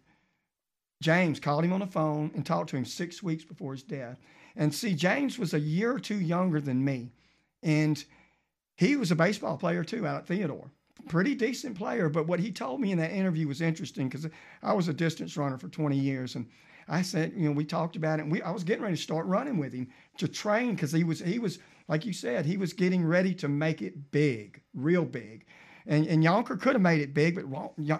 [1.02, 4.18] James, called him on the phone, and talked to him six weeks before his death.
[4.54, 7.12] And see, James was a year or two younger than me,
[7.62, 8.02] and
[8.76, 10.70] he was a baseball player too out at Theodore.
[11.08, 14.26] Pretty decent player, but what he told me in that interview was interesting because
[14.62, 16.46] I was a distance runner for 20 years, and
[16.88, 18.22] I said, you know, we talked about it.
[18.22, 19.88] And we, I was getting ready to start running with him
[20.18, 23.48] to train because he was, he was, like you said, he was getting ready to
[23.48, 25.46] make it big, real big.
[25.86, 27.44] And and Yonker could have made it big, but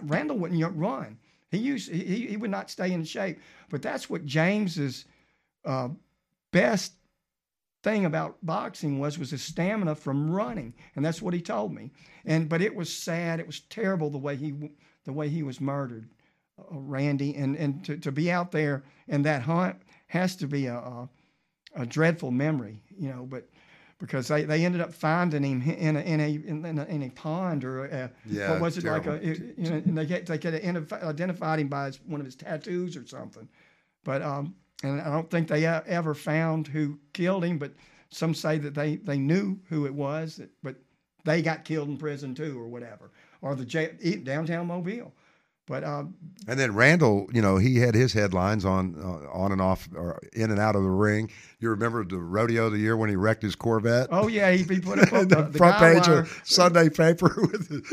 [0.09, 1.19] Randall wouldn't run.
[1.51, 3.39] He used, he, he would not stay in shape.
[3.71, 5.05] But that's what James's
[5.65, 5.89] uh,
[6.53, 6.95] best
[7.87, 11.93] thing about boxing was was his stamina from running, and that's what he told me.
[12.25, 14.73] And but it was sad, it was terrible the way he
[15.05, 16.11] the way he was murdered,
[16.59, 19.77] uh, Randy, and and to, to be out there in that hunt
[20.09, 21.09] has to be a, a
[21.77, 23.25] a dreadful memory, you know.
[23.25, 23.49] But
[24.01, 27.11] because they, they ended up finding him in a in a in a, in a
[27.11, 30.39] pond or a, Yeah, what was it like a you know and they get they
[30.39, 30.55] could
[30.93, 33.49] identified him by his, one of his tattoos or something,
[34.03, 34.57] but um
[34.87, 37.73] and I don't think they ever found who killed him, but
[38.11, 40.77] some say that they they knew who it was, but
[41.25, 43.11] they got killed in prison too or whatever
[43.43, 43.91] or the jail,
[44.25, 45.13] downtown Mobile,
[45.67, 46.15] but um
[46.49, 50.21] And then Randall, you know, he had his headlines on uh, on and off or
[50.33, 51.31] in and out of the ring.
[51.61, 54.09] You remember the rodeo of the year when he wrecked his Corvette?
[54.11, 56.21] oh yeah he, he put up on the, the, front page wire.
[56.21, 57.85] of Sunday paper with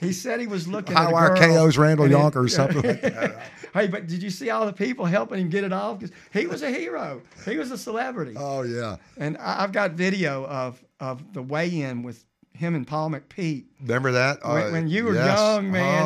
[0.00, 3.40] He said he was looking high at KOs Randall and Yonker or something like that.
[3.74, 5.98] hey, but did you see all the people helping him get it off?
[6.00, 7.20] Because he was a hero.
[7.44, 8.34] He was a celebrity.
[8.36, 8.96] Oh yeah.
[9.16, 12.24] And I- I've got video of of the weigh-in with
[12.54, 13.64] him and Paul McPeete.
[13.80, 14.44] Remember that?
[14.46, 15.38] When- Uh, when you were yes.
[15.38, 16.02] young, man.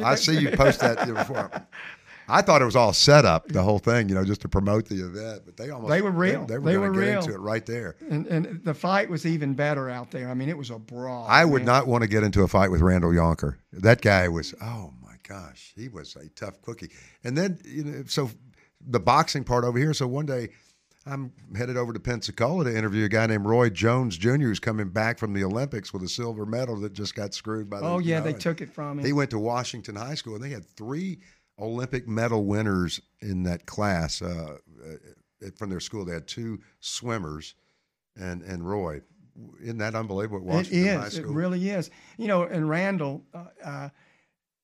[0.00, 1.50] Oh, I see you post that before.
[2.28, 4.86] I thought it was all set up, the whole thing, you know, just to promote
[4.86, 5.42] the event.
[5.46, 6.44] But they almost They were real.
[6.46, 7.18] They, were, They were get real.
[7.20, 7.96] into it right there.
[8.10, 10.28] And, and the fight was even better out there.
[10.28, 11.26] I mean, it was a brawl.
[11.28, 11.66] I would man.
[11.66, 13.56] not want to get into a fight with Randall Yonker.
[13.72, 16.90] That guy was, oh my gosh, he was a tough cookie.
[17.24, 18.30] And then, you know, so
[18.86, 19.94] the boxing part over here.
[19.94, 20.50] So one day
[21.06, 24.90] I'm headed over to Pensacola to interview a guy named Roy Jones Jr., who's coming
[24.90, 27.86] back from the Olympics with a silver medal that just got screwed by the.
[27.86, 29.04] Oh you yeah, know, they took it from him.
[29.04, 31.20] He went to Washington High School and they had three
[31.60, 36.04] Olympic medal winners in that class uh, uh, from their school.
[36.04, 37.54] They had two swimmers
[38.16, 39.00] and, and Roy.
[39.62, 41.06] Isn't that unbelievable at It Washington High.
[41.06, 41.90] It really is.
[42.16, 43.88] You know, and Randall, uh, uh,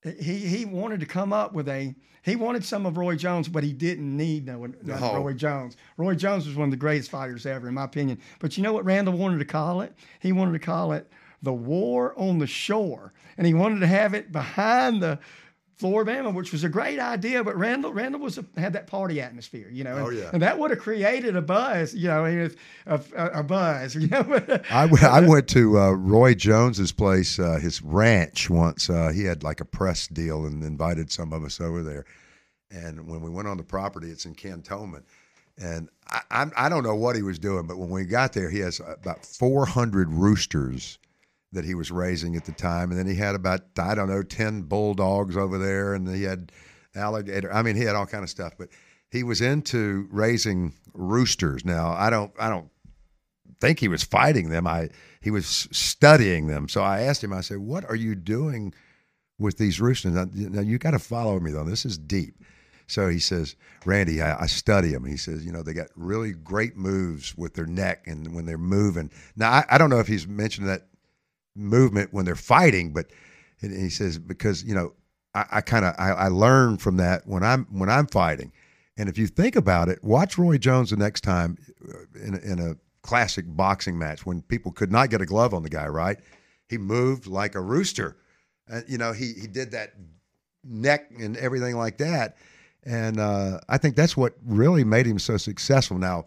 [0.03, 1.95] he he wanted to come up with a.
[2.23, 5.23] He wanted some of Roy Jones, but he didn't need no, no No.
[5.23, 5.77] Roy Jones.
[5.99, 8.19] Roy Jones was one of the greatest fighters ever, in my opinion.
[8.41, 9.95] But you know what Randall wanted to call it?
[10.21, 11.11] He wanted to call it
[11.43, 15.19] the War on the Shore, and he wanted to have it behind the
[15.85, 17.45] Flora-Bama, which was a great idea.
[17.45, 20.31] But Randall Randall was a, had that party atmosphere, you know, and, Oh, yeah.
[20.33, 22.51] and that would have created a buzz, you know, a,
[22.87, 23.01] a,
[23.41, 24.23] a buzz, you know.
[24.71, 28.89] I, w- I went to uh, Roy Jones's place, uh, his ranch once.
[28.89, 32.07] Uh, he had like a press deal and invited some of us over there.
[32.71, 35.05] And when we went on the property, it's in Cantonment.
[35.59, 38.49] And I, I'm, I don't know what he was doing, but when we got there,
[38.49, 40.99] he has about 400 roosters
[41.55, 42.91] that he was raising at the time.
[42.91, 45.95] And then he had about, I don't know, 10 bulldogs over there.
[45.95, 46.53] And he had
[46.95, 47.53] alligator.
[47.53, 48.53] I mean, he had all kind of stuff.
[48.59, 48.69] But
[49.11, 51.65] he was into raising roosters.
[51.65, 52.69] Now, I don't, I don't
[53.61, 54.67] think he was fighting them.
[54.67, 54.91] I
[55.21, 56.69] he was studying them.
[56.69, 57.33] So I asked him.
[57.33, 58.75] I said, "What are you doing
[59.39, 61.65] with these roosters?" Now, now you got to follow me though.
[61.65, 62.35] This is deep.
[62.87, 66.33] So he says, "Randy, I, I study them." He says, "You know, they got really
[66.33, 70.09] great moves with their neck and when they're moving." Now I, I don't know if
[70.09, 70.89] he's mentioned that
[71.55, 73.07] movement when they're fighting, but
[73.63, 74.93] and he says because you know
[75.35, 78.53] I, I kind of I, I learn from that when I'm when I'm fighting.
[78.97, 82.59] And if you think about it, watch Roy Jones the next time uh, in in
[82.59, 85.87] a classic boxing match when people could not get a glove on the guy.
[85.87, 86.19] Right?
[86.69, 88.17] He moved like a rooster.
[88.73, 89.95] Uh, you know, he he did that
[90.65, 92.37] neck and everything like that.
[92.85, 95.99] And uh, I think that's what really made him so successful.
[95.99, 96.27] Now,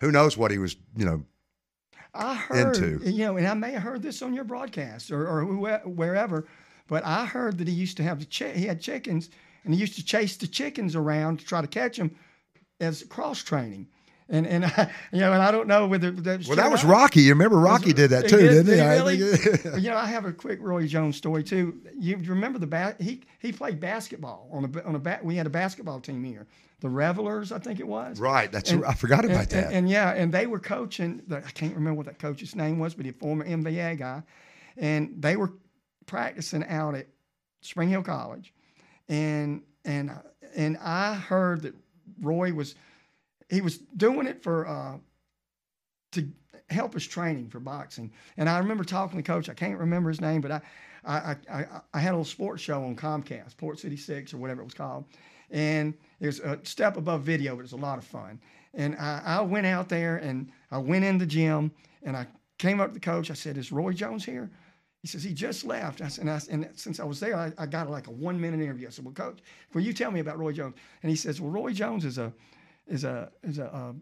[0.00, 1.24] who knows what he was, you know,
[2.14, 3.10] I heard, into.
[3.10, 6.46] you know, and I may have heard this on your broadcast or, or wherever,
[6.88, 9.30] but I heard that he used to have the chi- he had chickens
[9.64, 12.16] and he used to chase the chickens around to try to catch them
[12.80, 13.86] as cross training.
[14.32, 16.84] And and I, you know, and I don't know whether that's Well, that was.
[16.84, 17.22] Rocky.
[17.22, 18.70] You remember Rocky did that too, did- didn't he?
[18.72, 19.18] did he I really?
[19.82, 21.80] you know, I have a quick Roy Jones story too.
[21.98, 25.46] You, remember the ba- he he played basketball on a on a ba- we had
[25.46, 26.46] a basketball team here,
[26.80, 28.20] the Revelers, I think it was.
[28.20, 28.50] right.
[28.52, 29.64] That's And- I forgot about and, that.
[29.66, 31.22] And, and yeah, and they were coaching.
[31.26, 34.22] The, I can't remember what that coach's name was, but he a former NBA guy,
[34.76, 35.52] and they were
[36.06, 37.06] practicing out at
[37.62, 38.54] Spring Hill College,
[39.08, 40.14] and and uh,
[40.54, 41.74] and I heard that
[42.20, 42.74] Roy was
[43.50, 44.96] he was doing it for uh,
[46.12, 46.28] to
[46.70, 48.12] help his training for boxing.
[48.36, 49.48] And I remember talking to coach.
[49.48, 50.60] I can't remember his name, but I
[51.04, 54.62] I I, I, had a little sports show on Comcast, Port City Six or whatever
[54.62, 55.04] it was called,
[55.50, 58.40] and it was a step above video, but it was a lot of fun.
[58.74, 61.72] And I, I went out there and I went in the gym
[62.02, 62.26] and I
[62.58, 63.30] came up to the coach.
[63.30, 64.50] I said, "Is Roy Jones here?"
[65.02, 66.02] He says he just left.
[66.02, 68.38] I said, and, I, and since I was there, I, I got like a one
[68.38, 68.86] minute interview.
[68.86, 69.38] I said, "Well, coach,
[69.72, 72.32] will you tell me about Roy Jones?" And he says, "Well, Roy Jones is a
[72.90, 73.92] is a is a, uh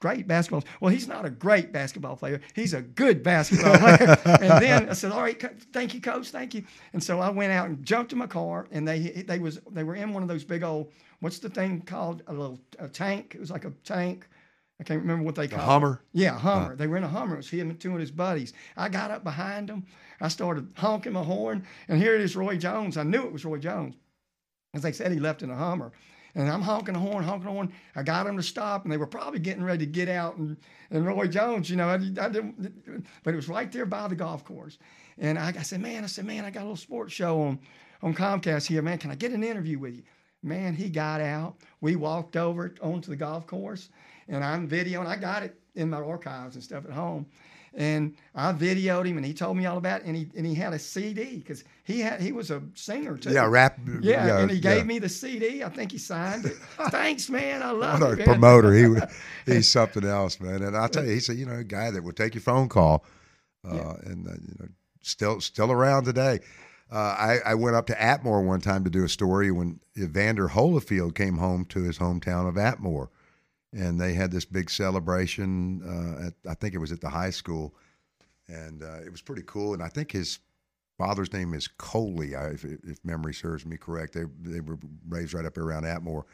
[0.00, 0.64] great basketball.
[0.80, 2.40] Well, he's not a great basketball player.
[2.54, 5.40] He's a good basketball player." and then I said, "All right,
[5.72, 8.66] thank you, coach, thank you." And so I went out and jumped in my car,
[8.72, 10.90] and they they was they were in one of those big old
[11.20, 13.34] what's the thing called a little a tank.
[13.34, 14.26] It was like a tank.
[14.80, 15.64] I can't remember what they called it.
[15.64, 16.02] Hummer?
[16.12, 16.74] Yeah, Hummer.
[16.74, 17.34] They were in a Hummer.
[17.34, 18.52] It was him and two of his buddies.
[18.76, 19.86] I got up behind them.
[20.20, 22.96] I started honking my horn, and here it is, Roy Jones.
[22.96, 23.94] I knew it was Roy Jones,
[24.74, 25.92] as they said he left in a Hummer.
[26.34, 27.72] And I'm honking the horn, honking the horn.
[27.94, 30.36] I got them to stop, and they were probably getting ready to get out.
[30.36, 30.56] And,
[30.90, 34.14] and Roy Jones, you know, I, I didn't, but it was right there by the
[34.14, 34.78] golf course.
[35.18, 37.58] And I, I said, man, I said, man, I got a little sports show on
[38.02, 38.98] on Comcast here, man.
[38.98, 40.02] Can I get an interview with you?
[40.42, 41.56] Man, he got out.
[41.80, 43.90] We walked over onto the golf course,
[44.28, 45.06] and I'm videoing.
[45.06, 47.26] I got it in my archives and stuff at home.
[47.74, 50.06] And I videoed him, and he told me all about it.
[50.06, 53.32] And he and he had a CD because he had he was a singer too.
[53.32, 53.78] Yeah, rap.
[54.02, 55.64] Yeah, and he gave me the CD.
[55.64, 56.56] I think he signed it.
[56.90, 57.62] Thanks, man.
[57.62, 58.20] I love what it.
[58.20, 58.74] a promoter.
[58.74, 59.00] He
[59.52, 60.62] he's something else, man.
[60.62, 62.68] And I'll tell you, he's a you know a guy that would take your phone
[62.68, 63.04] call,
[63.66, 63.94] uh, yeah.
[64.04, 64.68] and uh, you know
[65.00, 66.40] still still around today.
[66.90, 70.48] Uh, I, I, went up to Atmore one time to do a story when Evander
[70.48, 73.08] Holyfield came home to his hometown of Atmore,
[73.72, 75.82] and they had this big celebration.
[75.82, 77.74] Uh, at, I think it was at the high school,
[78.48, 79.74] and uh, it was pretty cool.
[79.74, 80.38] And I think his
[80.98, 84.12] father's name is Coley, if, if, memory serves me correct.
[84.14, 86.24] They they were raised right up around Atmore,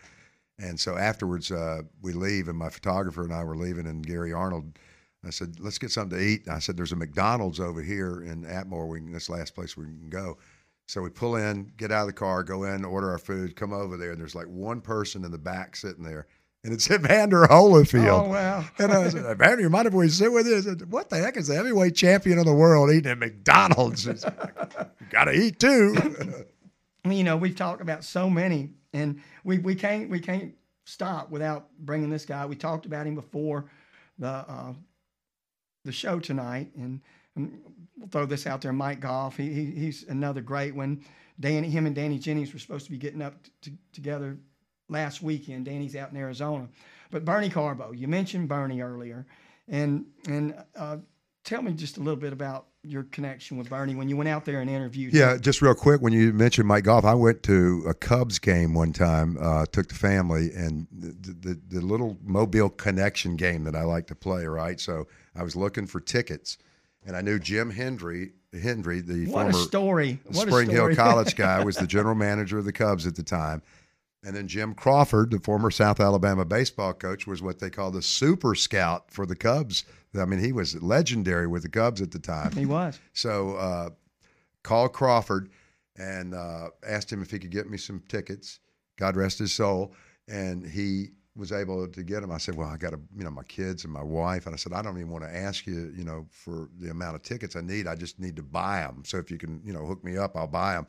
[0.59, 4.33] and so afterwards uh, we leave, and my photographer and I were leaving, and Gary
[4.33, 4.79] Arnold
[5.25, 6.49] I said, let's get something to eat.
[6.49, 8.89] I said, there's a McDonald's over here in Atmore.
[8.89, 10.39] We can, this last place we can go.
[10.87, 13.73] So we pull in, get out of the car, go in, order our food, come
[13.73, 16.27] over there, and there's like one person in the back sitting there.
[16.65, 18.27] And it's Evander Holyfield.
[18.27, 18.65] Oh, wow.
[18.79, 20.57] and I said, Evander, you mind if we sit with you?
[20.57, 24.07] I said, what the heck is the heavyweight champion of the world eating at McDonald's?
[25.11, 26.45] Got to eat too.
[27.05, 30.55] you know, we've talked about so many, and we, we can't we can't
[30.85, 32.45] stop without bringing this guy.
[32.47, 33.67] We talked about him before
[34.19, 34.73] the uh,
[35.85, 37.01] the show tonight, and,
[37.37, 37.61] and
[37.97, 38.73] we'll throw this out there.
[38.73, 41.05] Mike Goff, he, he, he's another great one.
[41.41, 44.39] Danny, him and Danny Jennings were supposed to be getting up t- together
[44.89, 45.67] last weekend.
[45.67, 46.69] Danny's out in Arizona,
[47.11, 49.27] but Bernie Carbo, you mentioned Bernie earlier,
[49.69, 50.99] and and uh,
[51.45, 54.45] tell me just a little bit about your connection with Bernie when you went out
[54.45, 55.13] there and interviewed.
[55.13, 55.41] Yeah, him.
[55.41, 58.93] just real quick, when you mentioned Mike Goff, I went to a Cubs game one
[58.93, 63.83] time, uh, took the family, and the, the, the little Mobile connection game that I
[63.83, 64.47] like to play.
[64.47, 66.59] Right, so I was looking for tickets,
[67.05, 68.33] and I knew Jim Hendry.
[68.51, 70.21] Hendry, the what former story.
[70.33, 73.63] Spring Hill College guy, was the general manager of the Cubs at the time.
[74.25, 78.03] And then Jim Crawford, the former South Alabama baseball coach, was what they call the
[78.03, 79.85] super scout for the Cubs.
[80.19, 82.53] I mean, he was legendary with the Cubs at the time.
[82.53, 82.99] He was.
[83.13, 83.91] So uh,
[84.65, 85.51] called Crawford
[85.97, 88.59] and uh, asked him if he could get me some tickets.
[88.97, 89.95] God rest his soul.
[90.27, 92.33] And he was able to get them.
[92.33, 94.59] I said, "Well, I got to, you know, my kids and my wife." And I
[94.59, 97.55] said, "I don't even want to ask you, you know, for the amount of tickets
[97.57, 97.87] I need.
[97.87, 99.05] I just need to buy them.
[99.07, 100.87] So if you can, you know, hook me up, I'll buy them."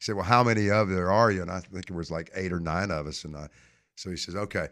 [0.00, 2.30] He said, "Well, how many of there are you?" And I think it was like
[2.34, 3.24] eight or nine of us.
[3.24, 3.48] And I,
[3.94, 4.68] so he says, "Okay."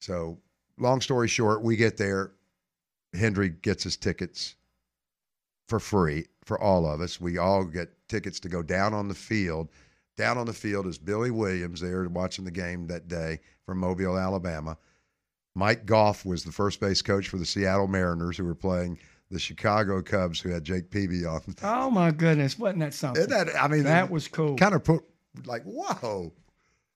[0.00, 0.38] So
[0.78, 2.32] long story short, we get there.
[3.12, 4.54] Hendry gets his tickets
[5.68, 7.20] for free for all of us.
[7.20, 9.68] We all get tickets to go down on the field
[10.18, 14.18] down on the field is Billy Williams there watching the game that day from Mobile,
[14.18, 14.76] Alabama.
[15.54, 18.98] Mike Goff was the first base coach for the Seattle Mariners, who were playing
[19.30, 21.42] the Chicago Cubs, who had Jake Peavy on.
[21.62, 23.22] Oh my goodness, wasn't that something?
[23.22, 24.56] Isn't that, I mean, that was cool.
[24.56, 25.04] Kind of put
[25.44, 26.32] like whoa.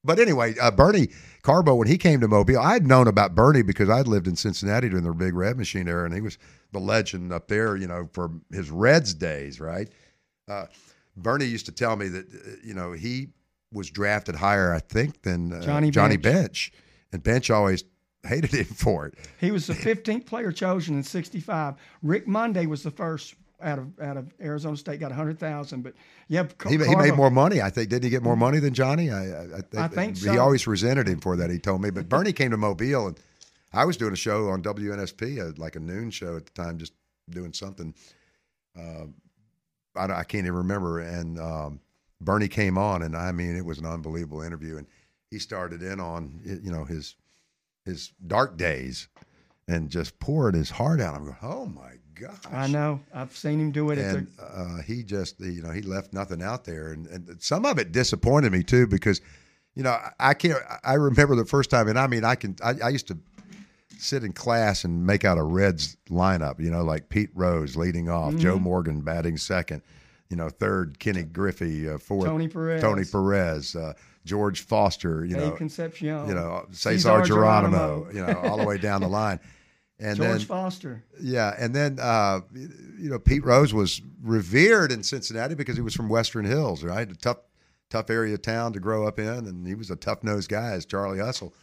[0.05, 1.09] But anyway, uh, Bernie
[1.43, 4.35] Carbo, when he came to Mobile, I had known about Bernie because I'd lived in
[4.35, 6.39] Cincinnati during the Big Red Machine era, and he was
[6.73, 9.89] the legend up there, you know, for his Reds days, right?
[10.49, 10.67] Uh,
[11.17, 13.29] Bernie used to tell me that uh, you know he
[13.73, 16.35] was drafted higher, I think, than uh, Johnny Johnny Bench.
[16.35, 16.73] Bench,
[17.13, 17.85] and Bench always
[18.25, 19.15] hated him for it.
[19.39, 21.75] He was the 15th player chosen in '65.
[22.03, 25.83] Rick Monday was the first out of out of Arizona State, got 100,000.
[25.83, 25.95] But
[26.29, 27.63] yeah, he, he, made more money.
[27.63, 29.11] I think didn't he get more money than Johnny?
[29.11, 29.45] I, I,
[29.77, 30.33] I, I think so.
[30.33, 31.51] He always resented him for that.
[31.51, 31.91] He told me.
[31.91, 33.21] But Bernie came to Mobile, and
[33.73, 36.79] I was doing a show on WNSP, a, like a noon show at the time,
[36.79, 36.93] just
[37.31, 37.95] doing something.
[38.79, 39.07] Uh,
[39.97, 41.01] I, I can't even remember.
[41.01, 41.81] And um,
[42.21, 44.79] Bernie came on, and I mean, it was an unbelievable interview.
[44.79, 44.87] And
[45.31, 47.15] he started in on you know his
[47.85, 49.09] his dark days,
[49.69, 51.15] and just poured his heart out.
[51.15, 52.53] I'm going, oh my gosh!
[52.53, 53.01] I know.
[53.15, 53.99] I've seen him do it.
[53.99, 57.79] And uh, he just you know he left nothing out there, and, and some of
[57.79, 59.21] it disappointed me too because.
[59.75, 60.59] You know, I can't.
[60.85, 62.57] I remember the first time, and I mean, I can.
[62.63, 63.17] I, I used to
[64.03, 68.09] sit in class and make out a Reds lineup, you know, like Pete Rose leading
[68.09, 68.41] off, mm-hmm.
[68.41, 69.83] Joe Morgan batting second,
[70.29, 73.93] you know, third, Kenny Griffey, uh, fourth, Tony Perez, Tony Perez, uh,
[74.25, 79.01] George Foster, you know, Concepcion, you know, Cesar Geronimo, you know, all the way down
[79.01, 79.41] the line.
[79.99, 81.05] And George then, Foster.
[81.21, 85.95] Yeah, and then uh, you know Pete Rose was revered in Cincinnati because he was
[85.95, 87.09] from Western Hills, right?
[87.09, 87.39] A tough,
[87.89, 90.73] tough area of town to grow up in, and he was a tough nosed guy
[90.73, 91.55] as Charlie Hustle.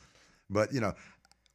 [0.49, 0.93] But you know,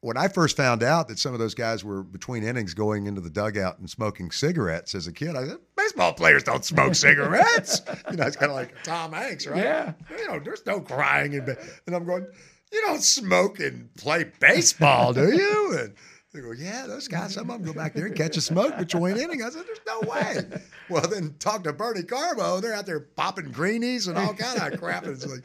[0.05, 3.21] when I first found out that some of those guys were between innings going into
[3.21, 7.81] the dugout and smoking cigarettes as a kid, I said, baseball players don't smoke cigarettes.
[8.11, 9.63] you know, it's kind of like Tom Hanks, right?
[9.63, 9.93] Yeah.
[10.15, 11.57] You know, there's no crying in bed.
[11.87, 12.27] And I'm going,
[12.71, 15.75] you don't smoke and play baseball, do you?
[15.79, 15.95] And
[16.35, 18.77] they go, yeah, those guys, some of them go back there and catch a smoke
[18.77, 19.41] between innings.
[19.43, 20.59] I said, there's no way.
[20.87, 22.59] Well, then talk to Bernie Carbo.
[22.59, 25.05] They're out there popping greenies and all kind of crap.
[25.05, 25.43] And it's like,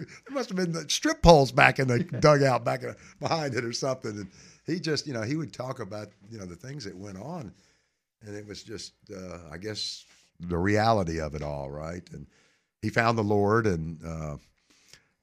[0.00, 3.64] there must have been the strip poles back in the dugout back in, behind it
[3.64, 4.10] or something.
[4.10, 4.28] And
[4.66, 7.52] he just, you know, he would talk about, you know, the things that went on.
[8.22, 10.04] And it was just, uh, I guess,
[10.40, 12.02] the reality of it all, right?
[12.12, 12.26] And
[12.80, 14.36] he found the Lord, and uh,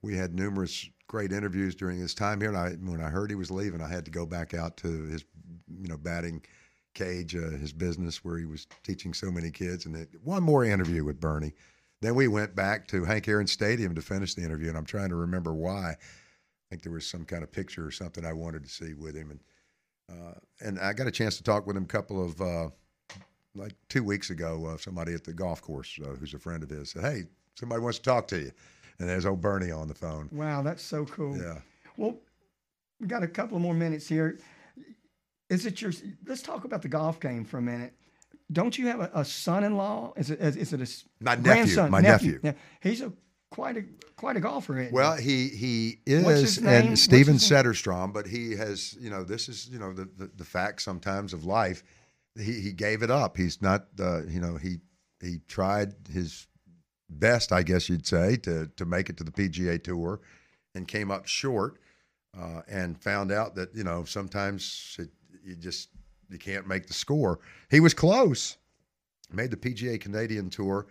[0.02, 2.50] we had numerous great interviews during his time here.
[2.50, 5.06] And I, when I heard he was leaving, I had to go back out to
[5.06, 5.26] his,
[5.82, 6.42] you know, batting
[6.94, 10.66] cage, uh, his business where he was teaching so many kids, and it, one more
[10.66, 11.54] interview with Bernie.
[12.02, 15.10] Then we went back to Hank Aaron Stadium to finish the interview, and I'm trying
[15.10, 15.92] to remember why.
[15.92, 15.96] I
[16.70, 19.32] think there was some kind of picture or something I wanted to see with him,
[19.32, 19.40] and
[20.10, 22.70] uh, and I got a chance to talk with him a couple of uh,
[23.56, 24.66] like two weeks ago.
[24.66, 27.24] Uh, somebody at the golf course uh, who's a friend of his said, "Hey,
[27.56, 28.52] somebody wants to talk to you,"
[29.00, 30.30] and there's old Bernie on the phone.
[30.32, 31.38] Wow, that's so cool.
[31.38, 31.60] Yeah.
[31.98, 32.16] Well,
[33.00, 34.40] we got a couple more minutes here.
[35.50, 35.92] Is it your?
[36.26, 37.94] Let's talk about the golf game for a minute.
[38.52, 40.14] Don't you have a, a son-in-law?
[40.18, 40.40] Is it?
[40.40, 41.92] Is it a My nephew, grandson?
[41.92, 42.40] my nephew.
[42.44, 43.14] Yeah, he's a
[43.52, 43.84] quite a
[44.16, 44.90] quite a golfer.
[44.92, 47.36] Well, he he is, and Steven?
[47.36, 51.34] Setterstrom, but he has, you know, this is, you know, the the, the facts sometimes
[51.34, 51.84] of life.
[52.36, 53.38] He he gave it up.
[53.38, 54.78] He's not, uh, you know, he
[55.22, 56.48] he tried his
[57.10, 60.22] best, I guess you'd say, to to make it to the PGA Tour,
[60.76, 61.80] and came up short,
[62.38, 65.10] uh, and found out that you know sometimes it,
[65.44, 65.90] you just
[66.30, 67.40] you can't make the score.
[67.70, 68.58] He was close,
[69.32, 70.88] made the PGA Canadian Tour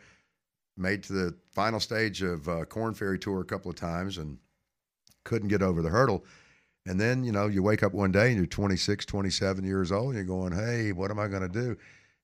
[0.77, 4.39] made to the final stage of uh, Korn Ferry Tour a couple of times and
[5.25, 6.25] couldn't get over the hurdle.
[6.87, 10.15] And then, you know, you wake up one day and you're 26, 27 years old
[10.15, 11.77] and you're going, hey, what am I going to do?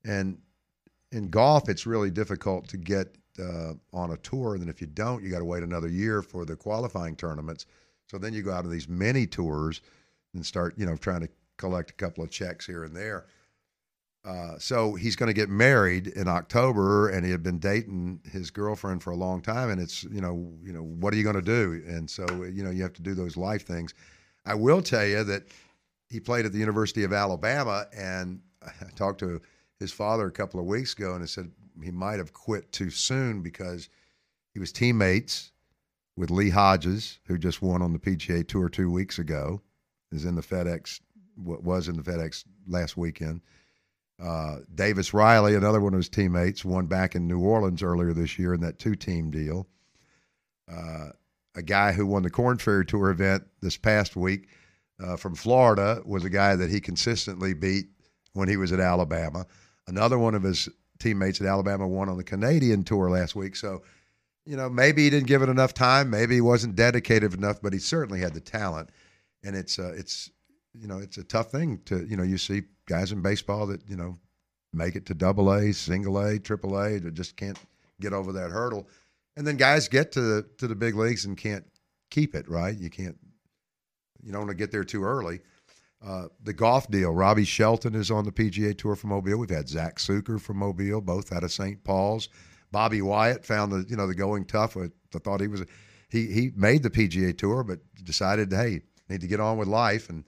[0.05, 0.39] And
[1.13, 4.55] in golf, it's really difficult to get uh, on a tour.
[4.55, 7.67] And then if you don't, you got to wait another year for the qualifying tournaments.
[8.07, 9.83] So then you go out on these mini tours
[10.35, 13.27] and start, you know, trying to collect a couple of checks here and there.
[14.25, 18.51] Uh, so he's going to get married in October, and he had been dating his
[18.51, 19.69] girlfriend for a long time.
[19.71, 21.83] And it's you know you know what are you going to do?
[21.87, 23.93] And so you know you have to do those life things.
[24.47, 25.45] I will tell you that
[26.09, 29.43] he played at the University of Alabama, and I talked to
[29.79, 31.51] his father a couple of weeks ago, and he said
[31.83, 33.89] he might have quit too soon because
[34.55, 35.51] he was teammates
[36.17, 39.61] with Lee Hodges, who just won on the PGA Tour two weeks ago,
[40.13, 41.01] is in the FedEx,
[41.37, 43.41] was in the FedEx last weekend.
[44.23, 48.39] Uh, Davis Riley, another one of his teammates, won back in New Orleans earlier this
[48.39, 49.67] year in that two-team deal.
[50.71, 51.09] Uh,
[51.57, 54.49] a guy who won the Korn Ferry Tour event this past week
[55.03, 57.87] uh, from Florida was a guy that he consistently beat
[58.33, 59.47] when he was at Alabama.
[59.87, 60.69] Another one of his
[60.99, 63.57] teammates at Alabama won on the Canadian Tour last week.
[63.57, 63.83] So,
[64.47, 66.11] you know, maybe he didn't give it enough time.
[66.11, 68.91] Maybe he wasn't dedicated enough, but he certainly had the talent.
[69.43, 70.31] And it's uh, it's
[70.79, 73.81] you know it's a tough thing to you know you see guys in baseball that
[73.89, 74.19] you know
[74.73, 77.59] make it to double A, single A, triple A that just can't
[78.01, 78.89] get over that hurdle,
[79.37, 81.65] and then guys get to the to the big leagues and can't
[82.11, 82.77] keep it right.
[82.77, 83.17] You can't
[84.23, 85.41] you don't want to get there too early.
[86.05, 87.13] Uh, the golf deal.
[87.13, 89.39] Robbie Shelton is on the PGA Tour from Mobile.
[89.39, 91.83] We've had Zack Sucher from Mobile, both out of St.
[91.83, 92.29] Paul's.
[92.71, 94.77] Bobby Wyatt found the you know the going tough.
[94.77, 95.65] I thought he was
[96.09, 100.09] he he made the PGA Tour, but decided hey need to get on with life,
[100.09, 100.25] and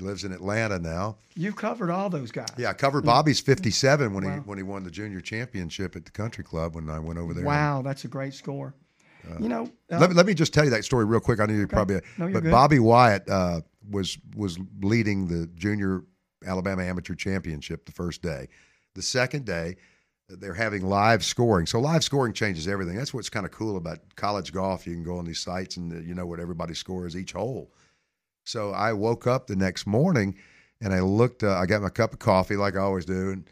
[0.00, 1.16] he lives in Atlanta now.
[1.34, 2.48] You've covered all those guys.
[2.56, 6.10] Yeah, I covered Bobby's 57 when he when he won the junior championship at the
[6.10, 7.44] country club when I went over there.
[7.44, 8.74] Wow, that's a great score.
[9.38, 11.40] you know, uh, Let me, let me just tell you that story real quick.
[11.40, 12.50] I know you probably, No, you're but good.
[12.50, 13.60] Bobby Wyatt uh,
[13.90, 16.04] was was leading the junior
[16.46, 18.48] Alabama amateur championship the first day.
[18.94, 19.76] The second day,
[20.28, 21.66] they're having live scoring.
[21.66, 22.96] So live scoring changes everything.
[22.96, 24.86] That's what's kind of cool about college golf.
[24.86, 27.70] You can go on these sites and uh, you know what everybody scores each hole.
[28.50, 30.34] So I woke up the next morning
[30.80, 31.44] and I looked.
[31.44, 33.50] Uh, I got my cup of coffee like I always do, and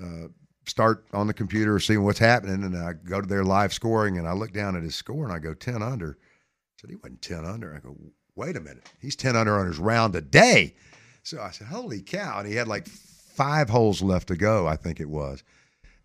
[0.00, 0.28] uh,
[0.66, 2.62] start on the computer seeing what's happening.
[2.62, 5.32] And I go to their live scoring and I look down at his score and
[5.32, 6.16] I go ten under.
[6.20, 7.74] I said he wasn't ten under.
[7.74, 7.96] I go,
[8.36, 10.76] wait a minute, he's ten under on his round a day.
[11.24, 12.38] So I said, holy cow!
[12.38, 15.42] And he had like five holes left to go, I think it was.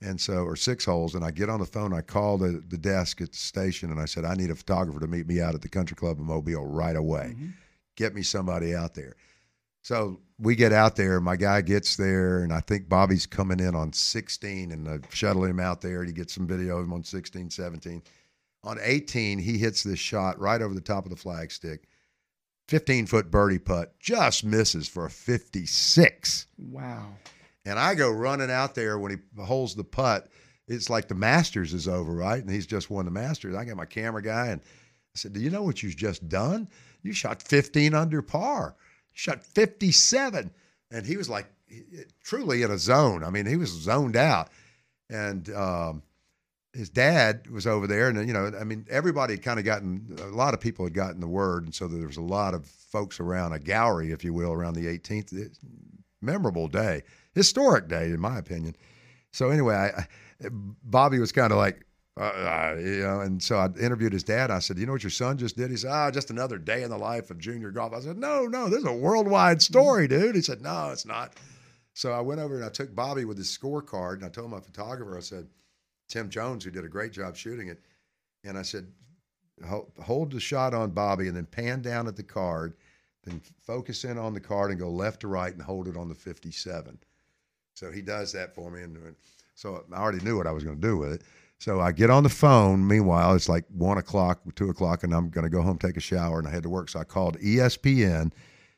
[0.02, 1.94] And so, or six holes, and I get on the phone.
[1.94, 5.00] I call the, the desk at the station, and I said, "I need a photographer
[5.00, 7.36] to meet me out at the country club in Mobile right away.
[7.96, 9.16] Get me somebody out there."
[9.82, 11.20] So we get out there.
[11.20, 15.44] My guy gets there, and I think Bobby's coming in on 16, and I shuttle
[15.44, 16.04] him out there.
[16.04, 18.02] You get some video of him on 16, 17.
[18.64, 21.80] On 18, he hits this shot right over the top of the flagstick.
[22.70, 26.48] 15 foot birdie putt, just misses for a 56.
[26.58, 27.08] wow.
[27.66, 30.30] And I go running out there when he holds the putt.
[30.68, 32.42] It's like the Masters is over, right?
[32.42, 33.56] And he's just won the Masters.
[33.56, 36.70] I got my camera guy and I said, Do you know what you've just done?
[37.03, 38.76] You shot 15 under par.
[39.14, 40.52] You shot 57.
[40.91, 41.48] And he was like,
[42.23, 43.23] truly in a zone.
[43.23, 44.49] I mean, he was zoned out.
[45.10, 46.03] And um,
[46.73, 48.10] his dad was over there.
[48.10, 50.94] And, you know, I mean, everybody had kind of gotten, a lot of people had
[50.94, 51.65] gotten the word.
[51.65, 54.76] And so there was a lot of folks around, a gallery, if you will, around
[54.76, 55.57] the 18th.
[56.23, 57.02] Memorable day,
[57.34, 58.76] historic day, in my opinion.
[59.32, 60.06] So anyway, I,
[60.84, 61.84] Bobby was kind of like,
[62.22, 64.52] uh, uh, you know, and so I interviewed his dad.
[64.52, 66.84] I said, "You know what your son just did?" He said, "Ah, just another day
[66.84, 70.07] in the life of junior golf." I said, "No, no, this is a worldwide story,
[70.07, 71.35] dude." He said, "No, it's not."
[71.95, 74.60] So I went over and I took Bobby with his scorecard, and I told my
[74.60, 75.48] photographer, I said,
[76.10, 77.81] "Tim Jones, who did a great job shooting it,"
[78.43, 78.91] and I said,
[79.65, 82.76] "Hold the shot on Bobby, and then pan down at the card,
[83.23, 86.07] then focus in on the card, and go left to right, and hold it on
[86.07, 86.99] the 57."
[87.73, 89.15] So he does that for me, and
[89.56, 91.23] so I already knew what I was going to do with it.
[91.62, 92.88] So I get on the phone.
[92.88, 96.00] Meanwhile, it's like one o'clock, two o'clock, and I'm going to go home, take a
[96.00, 96.90] shower, and I had to work.
[96.90, 98.32] So I called ESPN,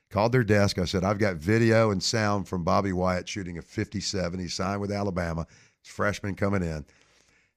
[0.09, 0.77] called their desk.
[0.77, 4.37] I said, I've got video and sound from Bobby Wyatt shooting a 57.
[4.37, 5.47] He signed with Alabama.
[5.81, 6.85] He's freshman coming in.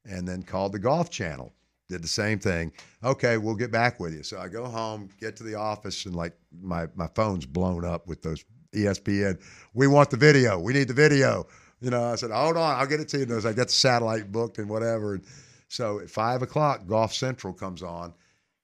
[0.04, 1.52] And then called the Golf Channel.
[1.88, 2.70] Did the same thing.
[3.02, 4.22] Okay, we'll get back with you.
[4.22, 8.06] So I go home, get to the office, and like my, my phone's blown up
[8.06, 9.42] with those ESPN.
[9.74, 10.56] We want the video.
[10.60, 11.48] We need the video.
[11.80, 13.24] You know, I said, hold on, I'll get it to you.
[13.24, 15.14] And I got the satellite booked and whatever.
[15.14, 15.24] And
[15.68, 18.14] so at five o'clock, Golf Central comes on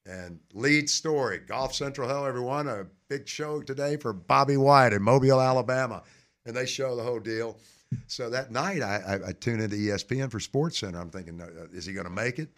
[0.07, 2.09] and lead story Golf Central.
[2.09, 2.69] Hello, everyone.
[2.69, 6.03] A big show today for Bobby Wyatt in Mobile, Alabama.
[6.47, 7.59] And they show the whole deal.
[8.07, 10.99] So that night, I, I, I tune into ESPN for Sports Center.
[10.99, 12.49] I'm thinking, uh, is he going to make it?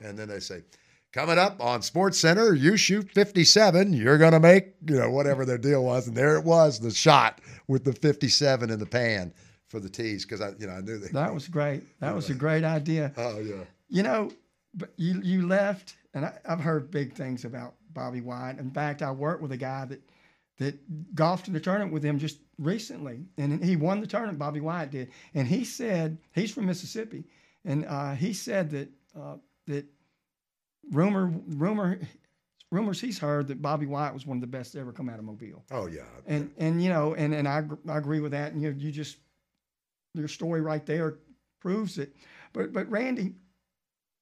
[0.00, 0.62] And then they say,
[1.12, 5.44] coming up on Sports Center, you shoot 57, you're going to make, you know, whatever
[5.44, 6.06] their deal was.
[6.06, 9.32] And there it was, the shot with the 57 in the pan
[9.68, 11.12] for the tees because I, you know, I knew that.
[11.12, 11.82] That was great.
[12.00, 13.12] That was a great idea.
[13.16, 13.64] Oh yeah.
[13.88, 14.30] You know,
[14.74, 18.58] but you you left, and I, have heard big things about Bobby Wyatt.
[18.58, 20.02] In fact, I worked with a guy that
[20.58, 24.38] that golfed in the tournament with him just recently, and he won the tournament.
[24.38, 27.24] Bobby Wyatt did, and he said he's from Mississippi,
[27.64, 28.88] and uh, he said that
[29.18, 29.36] uh,
[29.66, 29.86] that
[30.90, 32.00] rumor rumor
[32.70, 35.18] rumors he's heard that Bobby Wyatt was one of the best to ever come out
[35.18, 35.64] of Mobile.
[35.70, 38.52] Oh yeah, and and you know, and and I, I agree with that.
[38.52, 39.18] And you you just
[40.18, 41.18] your story right there
[41.60, 42.14] proves it.
[42.52, 43.34] But but Randy,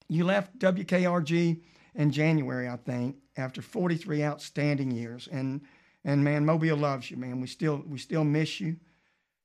[0.08, 1.60] you left WKRG
[1.94, 5.62] in January, I think, after 43 outstanding years, and
[6.04, 7.40] and man, Mobile loves you, man.
[7.40, 8.76] We still we still miss you,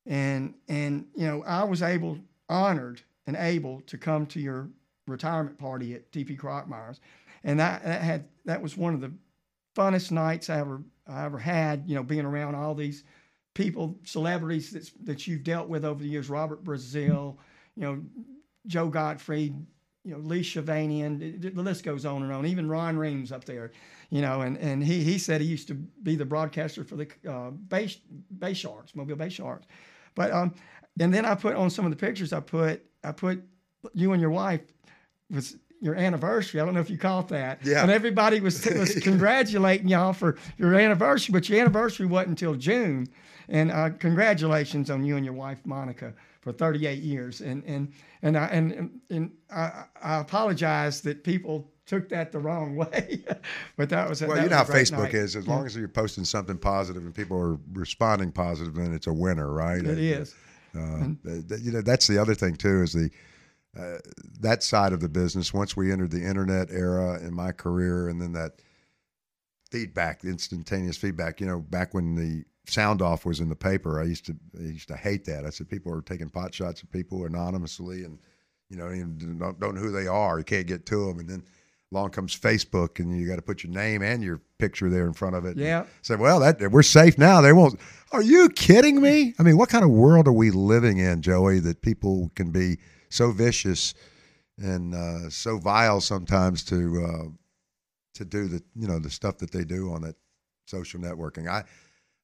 [0.05, 2.19] and and you know I was able
[2.49, 4.69] honored and able to come to your
[5.07, 6.99] retirement party at TP Crockmiers,
[7.43, 9.11] and that that had that was one of the
[9.75, 11.83] funnest nights I ever I ever had.
[11.87, 13.03] You know, being around all these
[13.53, 17.37] people, celebrities that that you've dealt with over the years, Robert Brazile,
[17.75, 18.01] you know,
[18.67, 19.55] Joe Gottfried,
[20.03, 22.45] you know, Lee Shavanian, the list goes on and on.
[22.45, 23.71] Even Ron Reams up there,
[24.09, 27.07] you know, and, and he, he said he used to be the broadcaster for the
[27.29, 27.93] uh, Bay,
[28.39, 29.67] Bay Sharks, Mobile Bay Sharks.
[30.15, 30.55] But um,
[30.99, 32.33] and then I put on some of the pictures.
[32.33, 33.43] I put I put
[33.93, 34.61] you and your wife
[35.29, 36.61] was your anniversary.
[36.61, 37.59] I don't know if you caught that.
[37.65, 37.81] Yeah.
[37.81, 43.07] And everybody was was congratulating y'all for your anniversary, but your anniversary wasn't until June.
[43.49, 47.41] And uh, congratulations on you and your wife Monica for 38 years.
[47.41, 47.91] And and
[48.21, 53.23] and I and and I, I apologize that people took that the wrong way,
[53.75, 54.35] but that was well.
[54.35, 55.13] That you know how Facebook night.
[55.15, 55.35] is.
[55.35, 55.55] As yeah.
[55.55, 59.51] long as you're posting something positive and people are responding positive, then it's a winner,
[59.51, 59.79] right?
[59.79, 60.35] It and, is.
[60.73, 61.17] Uh, and,
[61.59, 63.09] you know that's the other thing too is the
[63.77, 63.97] uh,
[64.39, 65.53] that side of the business.
[65.53, 68.61] Once we entered the internet era in my career, and then that
[69.69, 71.39] feedback, instantaneous feedback.
[71.39, 73.99] You know, back when the sound off was in the paper.
[73.99, 75.45] I used to I used to hate that.
[75.45, 78.19] I said people are taking pot shots at people anonymously, and
[78.69, 80.37] you know, don't, don't know who they are.
[80.37, 81.43] You can't get to them, and then
[81.91, 85.13] along comes Facebook, and you got to put your name and your picture there in
[85.13, 85.57] front of it.
[85.57, 85.85] Yeah.
[86.01, 87.41] Say, well, that we're safe now.
[87.41, 87.79] They won't.
[88.11, 89.33] Are you kidding me?
[89.39, 91.59] I mean, what kind of world are we living in, Joey?
[91.59, 92.77] That people can be
[93.11, 93.93] so vicious
[94.57, 97.29] and uh, so vile sometimes to uh,
[98.15, 100.15] to do the you know the stuff that they do on that
[100.65, 101.47] social networking.
[101.47, 101.63] I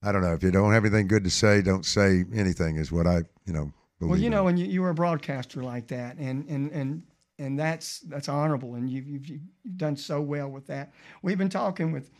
[0.03, 0.33] I don't know.
[0.33, 2.77] If you don't have anything good to say, don't say anything.
[2.77, 3.71] Is what I, you know.
[3.99, 4.31] well, you in.
[4.31, 7.03] know, when you, you were a broadcaster like that, and and and
[7.39, 10.93] and that's that's honorable, and you've you've, you've done so well with that.
[11.21, 12.11] We've been talking with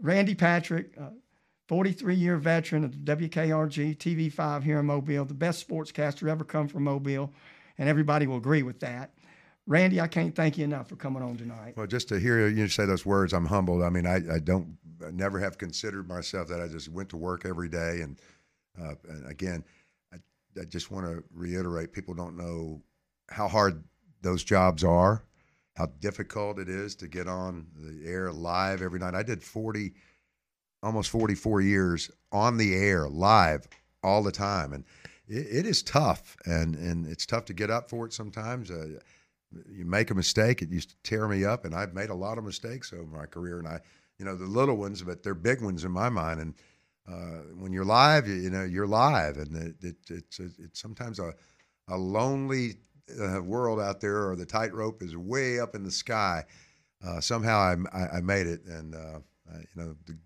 [0.00, 0.96] Randy Patrick,
[1.68, 6.66] 43 year veteran of the WKRG TV5 here in Mobile, the best sportscaster ever come
[6.66, 7.32] from Mobile,
[7.78, 9.10] and everybody will agree with that.
[9.66, 11.74] Randy, I can't thank you enough for coming on tonight.
[11.76, 13.82] Well, just to hear you say those words, I'm humbled.
[13.82, 16.60] I mean, I, I don't I never have considered myself that.
[16.60, 18.18] I just went to work every day, and,
[18.80, 19.64] uh, and again,
[20.12, 20.16] I,
[20.60, 22.82] I just want to reiterate: people don't know
[23.28, 23.84] how hard
[24.22, 25.22] those jobs are,
[25.76, 29.14] how difficult it is to get on the air live every night.
[29.14, 29.92] I did 40,
[30.82, 33.68] almost 44 years on the air live
[34.02, 34.72] all the time.
[34.72, 34.84] And
[35.28, 36.36] it, it is tough.
[36.44, 38.70] And, and it's tough to get up for it sometimes.
[38.70, 38.98] Uh,
[39.70, 41.64] you make a mistake, it used to tear me up.
[41.64, 43.58] And I've made a lot of mistakes over my career.
[43.58, 43.80] And I,
[44.18, 46.40] you know, the little ones, but they're big ones in my mind.
[46.40, 46.54] And
[47.08, 49.38] uh, when you're live, you, you, know, you're live.
[49.38, 51.32] And it, it, it's, it's sometimes a,
[51.88, 52.74] a lonely
[53.20, 56.44] uh, world out there, or the tightrope is way up in the sky.
[57.04, 60.18] Uh, somehow I, I, I, made it, and uh, I, you know the,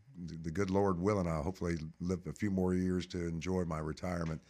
[0.43, 4.41] the good Lord willing, I'll hopefully live a few more years to enjoy my retirement.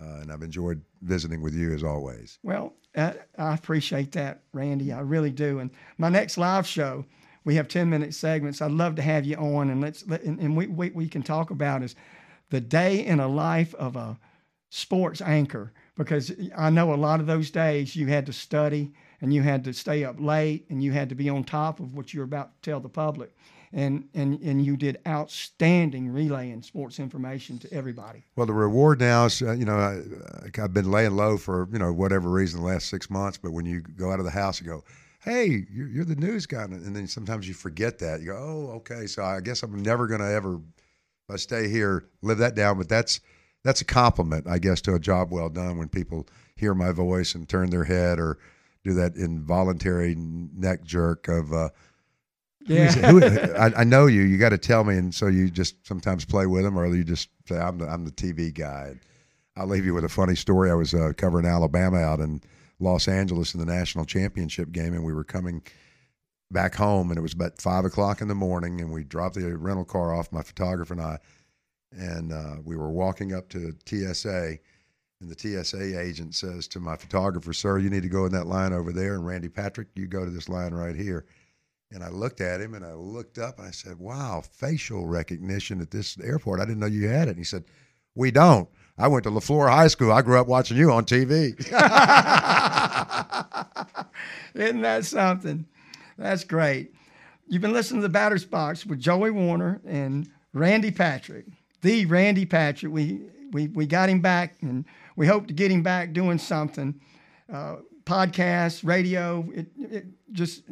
[0.00, 2.38] Uh, and I've enjoyed visiting with you as always.
[2.42, 4.92] Well, uh, I appreciate that, Randy.
[4.92, 5.60] I really do.
[5.60, 7.04] And my next live show,
[7.44, 8.60] we have ten minute segments.
[8.60, 11.22] I'd love to have you on, and let's let, and, and we, we we can
[11.22, 11.94] talk about is
[12.50, 14.18] the day in a life of a
[14.70, 19.32] sports anchor because I know a lot of those days you had to study and
[19.32, 22.12] you had to stay up late and you had to be on top of what
[22.12, 23.32] you're about to tell the public.
[23.76, 28.22] And, and, and you did outstanding relaying sports information to everybody.
[28.36, 30.00] Well, the reward now is, uh, you know, I,
[30.54, 33.36] have been laying low for, you know, whatever reason the last six months.
[33.36, 34.84] But when you go out of the house and go,
[35.24, 36.62] hey, you're, you're the news guy.
[36.62, 38.20] And then sometimes you forget that.
[38.20, 39.08] You go, oh, okay.
[39.08, 40.60] So I guess I'm never going to ever,
[41.28, 42.78] I stay here, live that down.
[42.78, 43.22] But that's,
[43.64, 47.34] that's a compliment, I guess, to a job well done when people hear my voice
[47.34, 48.38] and turn their head or
[48.84, 51.52] do that involuntary neck jerk of.
[51.52, 51.70] Uh,
[52.66, 53.22] yeah, who,
[53.56, 54.22] I, I, know you.
[54.22, 57.04] You got to tell me, and so you just sometimes play with them, or you
[57.04, 58.94] just say, "I'm the I'm the TV guy."
[59.56, 60.70] I'll leave you with a funny story.
[60.70, 62.42] I was uh, covering Alabama out in
[62.80, 65.62] Los Angeles in the national championship game, and we were coming
[66.50, 69.56] back home, and it was about five o'clock in the morning, and we dropped the
[69.56, 71.18] rental car off, my photographer and I,
[71.92, 74.58] and uh, we were walking up to TSA,
[75.20, 78.46] and the TSA agent says to my photographer, "Sir, you need to go in that
[78.46, 81.26] line over there." And Randy Patrick, you go to this line right here.
[81.94, 85.80] And I looked at him, and I looked up, and I said, "Wow, facial recognition
[85.80, 86.60] at this airport!
[86.60, 87.64] I didn't know you had it." And he said,
[88.14, 88.68] "We don't."
[88.98, 90.12] I went to LeFlore High School.
[90.12, 91.58] I grew up watching you on TV.
[94.54, 95.66] Isn't that something?
[96.18, 96.92] That's great.
[97.48, 101.46] You've been listening to the Batter's Box with Joey Warner and Randy Patrick
[101.84, 102.92] the Randy Patrick.
[102.92, 103.20] We,
[103.52, 104.84] we, we got him back, and
[105.14, 107.00] we hope to get him back doing something.
[107.52, 110.64] Uh, podcast, radio, it, it just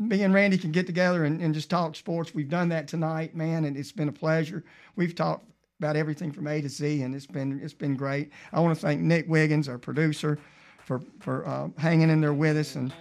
[0.00, 2.34] me and Randy can get together and, and just talk sports.
[2.34, 4.64] We've done that tonight, man, and it's been a pleasure.
[4.96, 5.44] We've talked
[5.78, 8.30] about everything from A to Z, and it's been it's been great.
[8.52, 10.38] I want to thank Nick Wiggins, our producer,
[10.84, 12.92] for for uh, hanging in there with us, and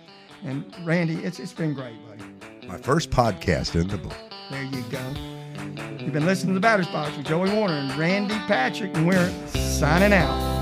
[0.44, 2.68] and Randy, it's it's been great, buddy.
[2.68, 4.16] My first podcast in the book.
[4.52, 5.00] There you go.
[5.98, 9.30] You've been listening to the Batter's Box with Joey Warner and Randy Patrick, and we're
[9.48, 10.59] signing out.